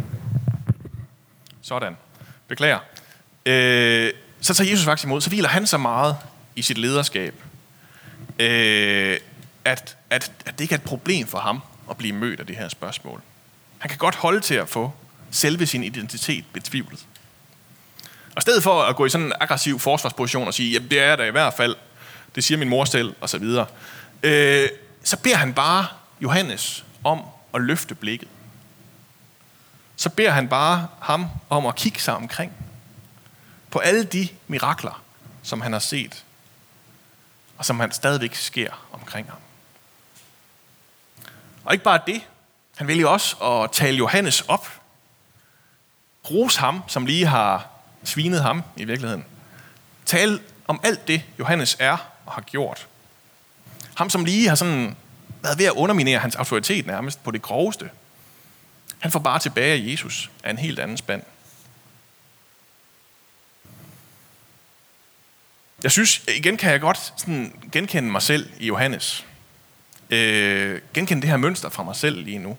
Sådan. 1.62 1.98
Beklager. 2.48 2.80
Øh, 3.46 4.14
så 4.42 4.54
tager 4.54 4.70
Jesus 4.70 4.86
faktisk 4.86 5.06
imod, 5.06 5.22
så 5.22 5.30
hviler 5.30 5.50
han 5.50 5.68
så 5.68 5.78
meget 5.78 6.18
i 6.56 6.62
sit 6.62 6.78
lederskab, 6.78 7.44
øh, 8.40 9.18
at, 9.68 9.98
at, 10.10 10.32
at 10.46 10.58
det 10.58 10.62
ikke 10.62 10.74
er 10.74 10.78
et 10.78 10.84
problem 10.84 11.28
for 11.28 11.40
ham 11.40 11.62
at 11.90 11.98
blive 11.98 12.14
mødt 12.14 12.40
af 12.40 12.46
det 12.46 12.58
her 12.58 12.70
spørgsmål. 12.70 13.22
Han 13.78 13.90
kan 13.90 13.98
godt 13.98 14.16
holde 14.16 14.40
til 14.40 14.56
at 14.56 14.70
få 14.70 14.94
selve 15.32 15.66
sin 15.66 15.84
identitet 15.84 16.46
betvivlet. 16.54 17.06
Og 18.36 18.38
i 18.38 18.42
stedet 18.42 18.64
for 18.64 18.82
at 18.82 18.96
gå 18.96 19.06
i 19.06 19.10
sådan 19.10 19.28
en 19.28 19.34
aggressiv 19.40 19.80
forsvarsposition 19.80 20.48
og 20.48 20.54
sige, 20.54 20.72
jamen 20.72 20.90
det 20.90 21.00
er 21.00 21.16
der 21.16 21.26
i 21.26 21.32
hvert 21.32 21.54
fald, 21.54 21.76
det 22.36 22.44
siger 22.44 22.58
min 22.58 22.70
mor 22.70 22.86
selv, 22.86 23.16
og 23.22 23.30
så 23.30 23.38
videre, 23.38 23.66
øh, 24.24 24.70
så 25.04 25.18
beder 25.18 25.36
han 25.36 25.54
bare 25.54 25.88
Johannes 26.22 26.86
om 27.04 27.22
at 27.54 27.62
løfte 27.62 27.96
blikket. 27.96 28.28
Så 29.96 30.10
beder 30.10 30.32
han 30.32 30.48
bare 30.48 30.88
ham 31.02 31.26
om 31.50 31.66
at 31.66 31.76
kigge 31.76 32.00
sig 32.00 32.16
omkring 32.16 32.52
på 33.72 33.80
alle 33.80 34.04
de 34.04 34.28
mirakler, 34.48 35.04
som 35.44 35.62
han 35.62 35.74
har 35.74 35.80
set, 35.80 36.24
og 37.58 37.66
som 37.66 37.80
han 37.80 37.92
stadigvæk 37.92 38.36
sker 38.36 38.88
omkring 38.92 39.30
ham. 39.30 39.40
Og 41.68 41.74
ikke 41.74 41.84
bare 41.84 42.00
det, 42.08 42.22
han 42.78 42.88
vælger 42.88 43.02
jo 43.02 43.12
også 43.12 43.36
at 43.36 43.72
tale 43.72 43.98
Johannes 43.98 44.42
op. 44.42 44.82
Rose 46.32 46.60
ham, 46.60 46.84
som 46.88 47.06
lige 47.06 47.26
har 47.26 47.68
svinet 48.04 48.42
ham 48.42 48.64
i 48.78 48.84
virkeligheden. 48.84 49.26
Tal 50.06 50.42
om 50.68 50.80
alt 50.84 51.08
det, 51.08 51.24
Johannes 51.40 51.78
er 51.80 51.98
og 52.26 52.34
har 52.34 52.42
gjort. 52.42 52.88
Ham, 53.96 54.10
som 54.10 54.26
lige 54.26 54.48
har 54.48 54.56
sådan 54.56 54.96
været 55.42 55.58
ved 55.58 55.66
at 55.66 55.72
underminere 55.72 56.20
hans 56.20 56.36
autoritet 56.36 56.86
nærmest 56.86 57.24
på 57.24 57.32
det 57.32 57.42
groveste. 57.42 57.90
Han 59.00 59.12
får 59.12 59.20
bare 59.20 59.40
tilbage 59.40 59.74
af 59.74 59.92
Jesus 59.92 60.32
af 60.44 60.50
en 60.50 60.58
helt 60.58 60.80
anden 60.80 60.98
spand. 60.98 61.24
Jeg 65.84 65.92
synes, 65.92 66.22
igen 66.36 66.58
kan 66.58 66.72
jeg 66.72 66.82
godt 66.82 67.14
sådan 67.18 67.70
genkende 67.72 68.12
mig 68.12 68.22
selv 68.22 68.50
i 68.60 68.68
Johannes. 68.68 69.27
Øh, 70.10 70.82
genkende 70.94 71.22
det 71.22 71.30
her 71.30 71.38
mønster 71.38 71.70
fra 71.70 71.84
mig 71.84 71.96
selv 71.96 72.24
lige 72.24 72.40
nu. 72.40 72.58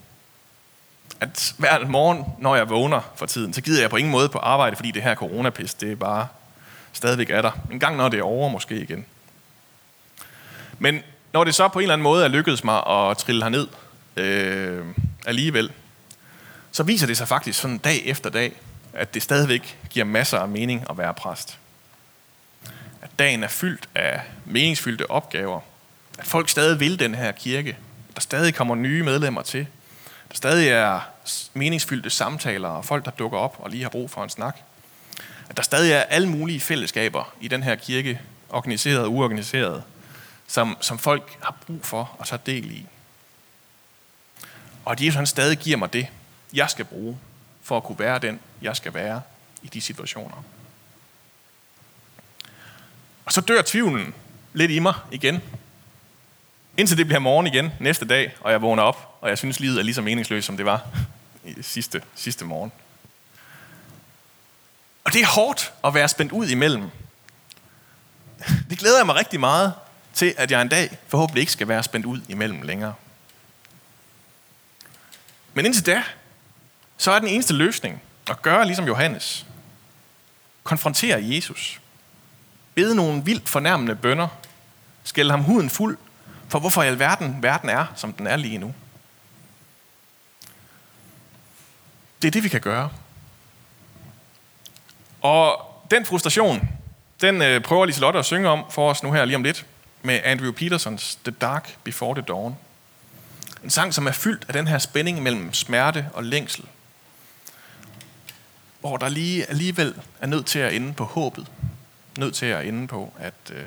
At 1.20 1.54
hver 1.58 1.87
morgen, 1.87 2.24
når 2.38 2.56
jeg 2.56 2.68
vågner 2.68 3.12
for 3.16 3.26
tiden, 3.26 3.52
så 3.52 3.61
gider 3.61 3.80
jeg 3.80 3.90
på 3.90 3.96
ingen 3.96 4.12
måde 4.12 4.28
på 4.28 4.38
arbejde, 4.38 4.76
fordi 4.76 4.90
det 4.90 5.02
her 5.02 5.14
coronapis, 5.14 5.74
det 5.74 5.92
er 5.92 5.96
bare 5.96 6.26
stadigvæk 6.92 7.30
er 7.30 7.42
der. 7.42 7.50
En 7.72 7.80
gang 7.80 7.96
når 7.96 8.08
det 8.08 8.18
er 8.18 8.22
over, 8.22 8.48
måske 8.48 8.80
igen. 8.80 9.04
Men 10.78 11.02
når 11.32 11.44
det 11.44 11.54
så 11.54 11.68
på 11.68 11.78
en 11.78 11.82
eller 11.82 11.92
anden 11.92 12.02
måde 12.02 12.24
er 12.24 12.28
lykkedes 12.28 12.64
mig 12.64 12.87
at 12.87 13.18
trille 13.18 13.42
herned 13.42 13.68
øh, 14.16 14.84
alligevel, 15.26 15.72
så 16.72 16.82
viser 16.82 17.06
det 17.06 17.16
sig 17.16 17.28
faktisk 17.28 17.61
sådan 17.61 17.78
dag 17.78 18.02
efter 18.04 18.30
dag, 18.30 18.52
at 18.92 19.14
det 19.14 19.22
stadigvæk 19.22 19.78
giver 19.90 20.04
masser 20.04 20.38
af 20.38 20.48
mening 20.48 20.84
at 20.90 20.98
være 20.98 21.14
præst. 21.14 21.58
At 23.02 23.11
dagen 23.18 23.42
er 23.42 23.48
fyldt 23.48 23.88
af 23.94 24.20
meningsfyldte 24.44 25.11
opgaver. 25.11 25.61
At 26.18 26.26
folk 26.26 26.48
stadig 26.48 26.81
vil 26.81 26.98
den 26.98 27.14
her 27.14 27.33
kirke. 27.33 27.76
Der 28.14 28.20
stadig 28.20 28.54
kommer 28.54 28.74
nye 28.74 29.02
medlemmer 29.02 29.42
til. 29.42 29.66
Der 30.28 30.35
stadig 30.35 30.68
er 30.68 31.00
meningsfyldte 31.54 32.11
samtaler 32.11 32.68
og 32.68 32.85
folk, 32.85 33.04
der 33.04 33.11
dukker 33.11 33.38
op 33.38 33.57
og 33.59 33.70
lige 33.70 33.83
har 33.83 33.90
brug 33.90 34.11
for 34.11 34.24
en 34.24 34.31
snak. 34.31 34.57
At 35.48 35.57
der 35.57 35.62
stadig 35.62 35.92
er 35.92 36.00
alle 36.00 36.28
mulige 36.28 36.61
fællesskaber 36.61 37.35
i 37.40 37.48
den 37.48 37.62
her 37.62 37.74
kirke, 37.74 38.20
organiseret 38.50 39.04
og 39.04 39.12
uorganiseret, 39.12 39.83
som, 40.46 40.76
som 40.81 40.98
folk 40.98 41.38
har 41.42 41.57
brug 41.66 41.85
for 41.85 42.16
at 42.20 42.26
tage 42.26 42.40
del 42.46 42.70
i. 42.70 42.87
Og 44.85 44.92
at 44.92 45.00
Jesus 45.00 45.16
han 45.16 45.26
stadig 45.26 45.59
giver 45.59 45.76
mig 45.76 45.92
det, 45.92 46.07
jeg 46.52 46.70
skal 46.70 46.85
bruge, 46.85 47.18
for 47.62 47.76
at 47.76 47.85
kunne 47.85 47.98
være 47.98 48.18
den, 48.18 48.40
jeg 48.62 48.76
skal 48.76 48.94
være 48.94 49.22
i 49.62 49.66
de 49.66 49.81
situationer. 49.81 50.44
Og 53.24 53.33
så 53.33 53.40
dør 53.40 53.62
tvivlen 53.62 54.14
lidt 54.52 54.70
i 54.70 54.78
mig 54.78 54.94
igen. 55.12 55.42
Indtil 56.78 56.98
det 56.98 57.06
bliver 57.06 57.18
morgen 57.18 57.46
igen 57.46 57.72
næste 57.80 58.04
dag, 58.04 58.34
og 58.40 58.52
jeg 58.52 58.62
vågner 58.62 58.82
op, 58.82 59.18
og 59.20 59.28
jeg 59.28 59.38
synes, 59.38 59.60
livet 59.60 59.78
er 59.78 59.82
lige 59.82 59.94
så 59.94 60.02
meningsløst, 60.02 60.46
som 60.46 60.56
det 60.56 60.66
var 60.66 60.86
i 61.44 61.62
sidste, 61.62 62.02
sidste 62.14 62.44
morgen. 62.44 62.72
Og 65.04 65.12
det 65.12 65.22
er 65.22 65.26
hårdt 65.26 65.72
at 65.84 65.94
være 65.94 66.08
spændt 66.08 66.32
ud 66.32 66.48
imellem. 66.48 66.90
Det 68.70 68.78
glæder 68.78 68.96
jeg 68.96 69.06
mig 69.06 69.14
rigtig 69.14 69.40
meget 69.40 69.74
til, 70.14 70.34
at 70.36 70.50
jeg 70.50 70.62
en 70.62 70.68
dag 70.68 70.98
forhåbentlig 71.08 71.40
ikke 71.40 71.52
skal 71.52 71.68
være 71.68 71.82
spændt 71.82 72.06
ud 72.06 72.20
imellem 72.28 72.62
længere. 72.62 72.94
Men 75.54 75.66
indtil 75.66 75.86
da, 75.86 76.02
så 76.98 77.10
er 77.10 77.18
den 77.18 77.28
eneste 77.28 77.54
løsning 77.54 78.02
at 78.30 78.42
gøre 78.42 78.66
ligesom 78.66 78.86
Johannes. 78.86 79.46
Konfrontere 80.64 81.18
Jesus. 81.22 81.80
Bede 82.74 82.94
nogle 82.94 83.24
vildt 83.24 83.48
fornærmende 83.48 83.94
bønder. 83.94 84.28
Skælde 85.04 85.30
ham 85.30 85.42
huden 85.42 85.70
fuld 85.70 85.98
for 86.48 86.58
hvorfor 86.58 86.82
i 86.82 86.87
alverden 86.87 87.42
verden 87.42 87.68
er, 87.68 87.87
som 87.96 88.12
den 88.12 88.26
er 88.26 88.37
lige 88.37 88.58
nu. 88.58 88.74
Det 92.22 92.28
er 92.28 92.32
det, 92.32 92.44
vi 92.44 92.48
kan 92.48 92.61
gøre. 92.61 92.90
Og 95.22 95.64
den 95.90 96.06
frustration, 96.06 96.68
den 97.20 97.42
øh, 97.42 97.61
prøver 97.61 97.87
Liselotte 97.87 98.18
at 98.18 98.24
synge 98.24 98.48
om 98.48 98.64
for 98.70 98.90
os 98.90 99.02
nu 99.02 99.12
her 99.12 99.24
lige 99.24 99.37
om 99.37 99.42
lidt 99.42 99.66
med 100.02 100.20
Andrew 100.24 100.52
Petersons 100.52 101.18
The 101.24 101.30
Dark 101.30 101.76
Before 101.84 102.14
the 102.14 102.24
Dawn. 102.28 102.56
En 103.64 103.70
sang, 103.70 103.94
som 103.94 104.06
er 104.06 104.12
fyldt 104.12 104.44
af 104.48 104.52
den 104.52 104.66
her 104.66 104.78
spænding 104.78 105.22
mellem 105.22 105.54
smerte 105.54 106.08
og 106.14 106.24
længsel. 106.24 106.64
Hvor 108.80 108.96
der 108.96 109.08
lige 109.08 109.50
alligevel 109.50 109.94
er 110.20 110.26
nødt 110.26 110.46
til 110.46 110.58
at 110.58 110.74
ende 110.74 110.92
på 110.92 111.04
håbet. 111.04 111.46
Nødt 112.18 112.34
til 112.34 112.46
at 112.46 112.66
ende 112.66 112.88
på, 112.88 113.12
at 113.18 113.34
øh, 113.50 113.64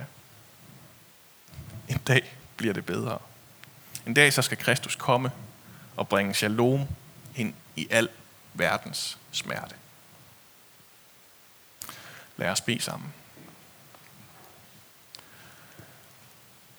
en 1.87 1.97
dag 2.07 2.40
bliver 2.61 2.73
det 2.73 2.85
bedre. 2.85 3.19
En 4.05 4.13
dag 4.13 4.33
så 4.33 4.41
skal 4.41 4.57
Kristus 4.57 4.95
komme 4.95 5.31
og 5.97 6.07
bringe 6.07 6.33
shalom 6.33 6.87
ind 7.35 7.53
i 7.75 7.87
al 7.89 8.09
verdens 8.53 9.17
smerte. 9.31 9.75
Lad 12.37 12.49
os 12.49 12.61
bede 12.61 12.81
sammen. 12.81 13.13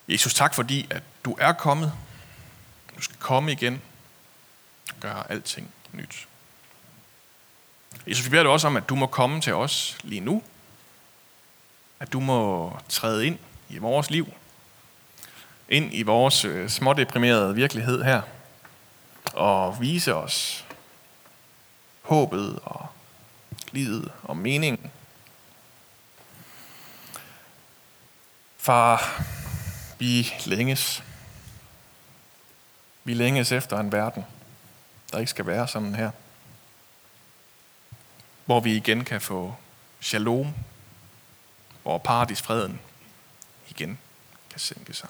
Jesus, 0.08 0.34
tak 0.34 0.54
fordi, 0.54 0.86
at 0.90 1.02
du 1.24 1.36
er 1.40 1.52
kommet. 1.52 1.92
Du 2.96 3.02
skal 3.02 3.16
komme 3.16 3.52
igen 3.52 3.82
og 4.88 4.94
gøre 5.00 5.30
alting 5.30 5.70
nyt. 5.92 6.28
Jesus, 8.06 8.24
vi 8.24 8.30
beder 8.30 8.42
dig 8.42 8.52
også 8.52 8.66
om, 8.66 8.76
at 8.76 8.88
du 8.88 8.94
må 8.94 9.06
komme 9.06 9.40
til 9.40 9.54
os 9.54 9.98
lige 10.02 10.20
nu. 10.20 10.42
At 12.00 12.12
du 12.12 12.20
må 12.20 12.78
træde 12.88 13.26
ind 13.26 13.38
i 13.68 13.78
vores 13.78 14.10
liv, 14.10 14.34
ind 15.72 15.94
i 15.94 16.02
vores 16.02 16.44
øh, 16.44 16.68
smådeprimerede 16.68 17.54
virkelighed 17.54 18.02
her, 18.02 18.22
og 19.32 19.80
vise 19.80 20.14
os 20.14 20.66
håbet 22.02 22.58
og 22.62 22.86
livet 23.70 24.12
og 24.22 24.36
meningen. 24.36 24.90
Far, 28.56 29.22
vi 29.98 30.32
længes. 30.46 31.04
Vi 33.04 33.14
længes 33.14 33.52
efter 33.52 33.80
en 33.80 33.92
verden, 33.92 34.24
der 35.12 35.18
ikke 35.18 35.30
skal 35.30 35.46
være 35.46 35.68
sådan 35.68 35.94
her. 35.94 36.10
Hvor 38.44 38.60
vi 38.60 38.76
igen 38.76 39.04
kan 39.04 39.20
få 39.20 39.54
shalom, 40.00 40.54
hvor 41.82 41.98
paradisfreden 41.98 42.80
igen 43.68 43.98
kan 44.50 44.60
sænke 44.60 44.94
sig. 44.94 45.08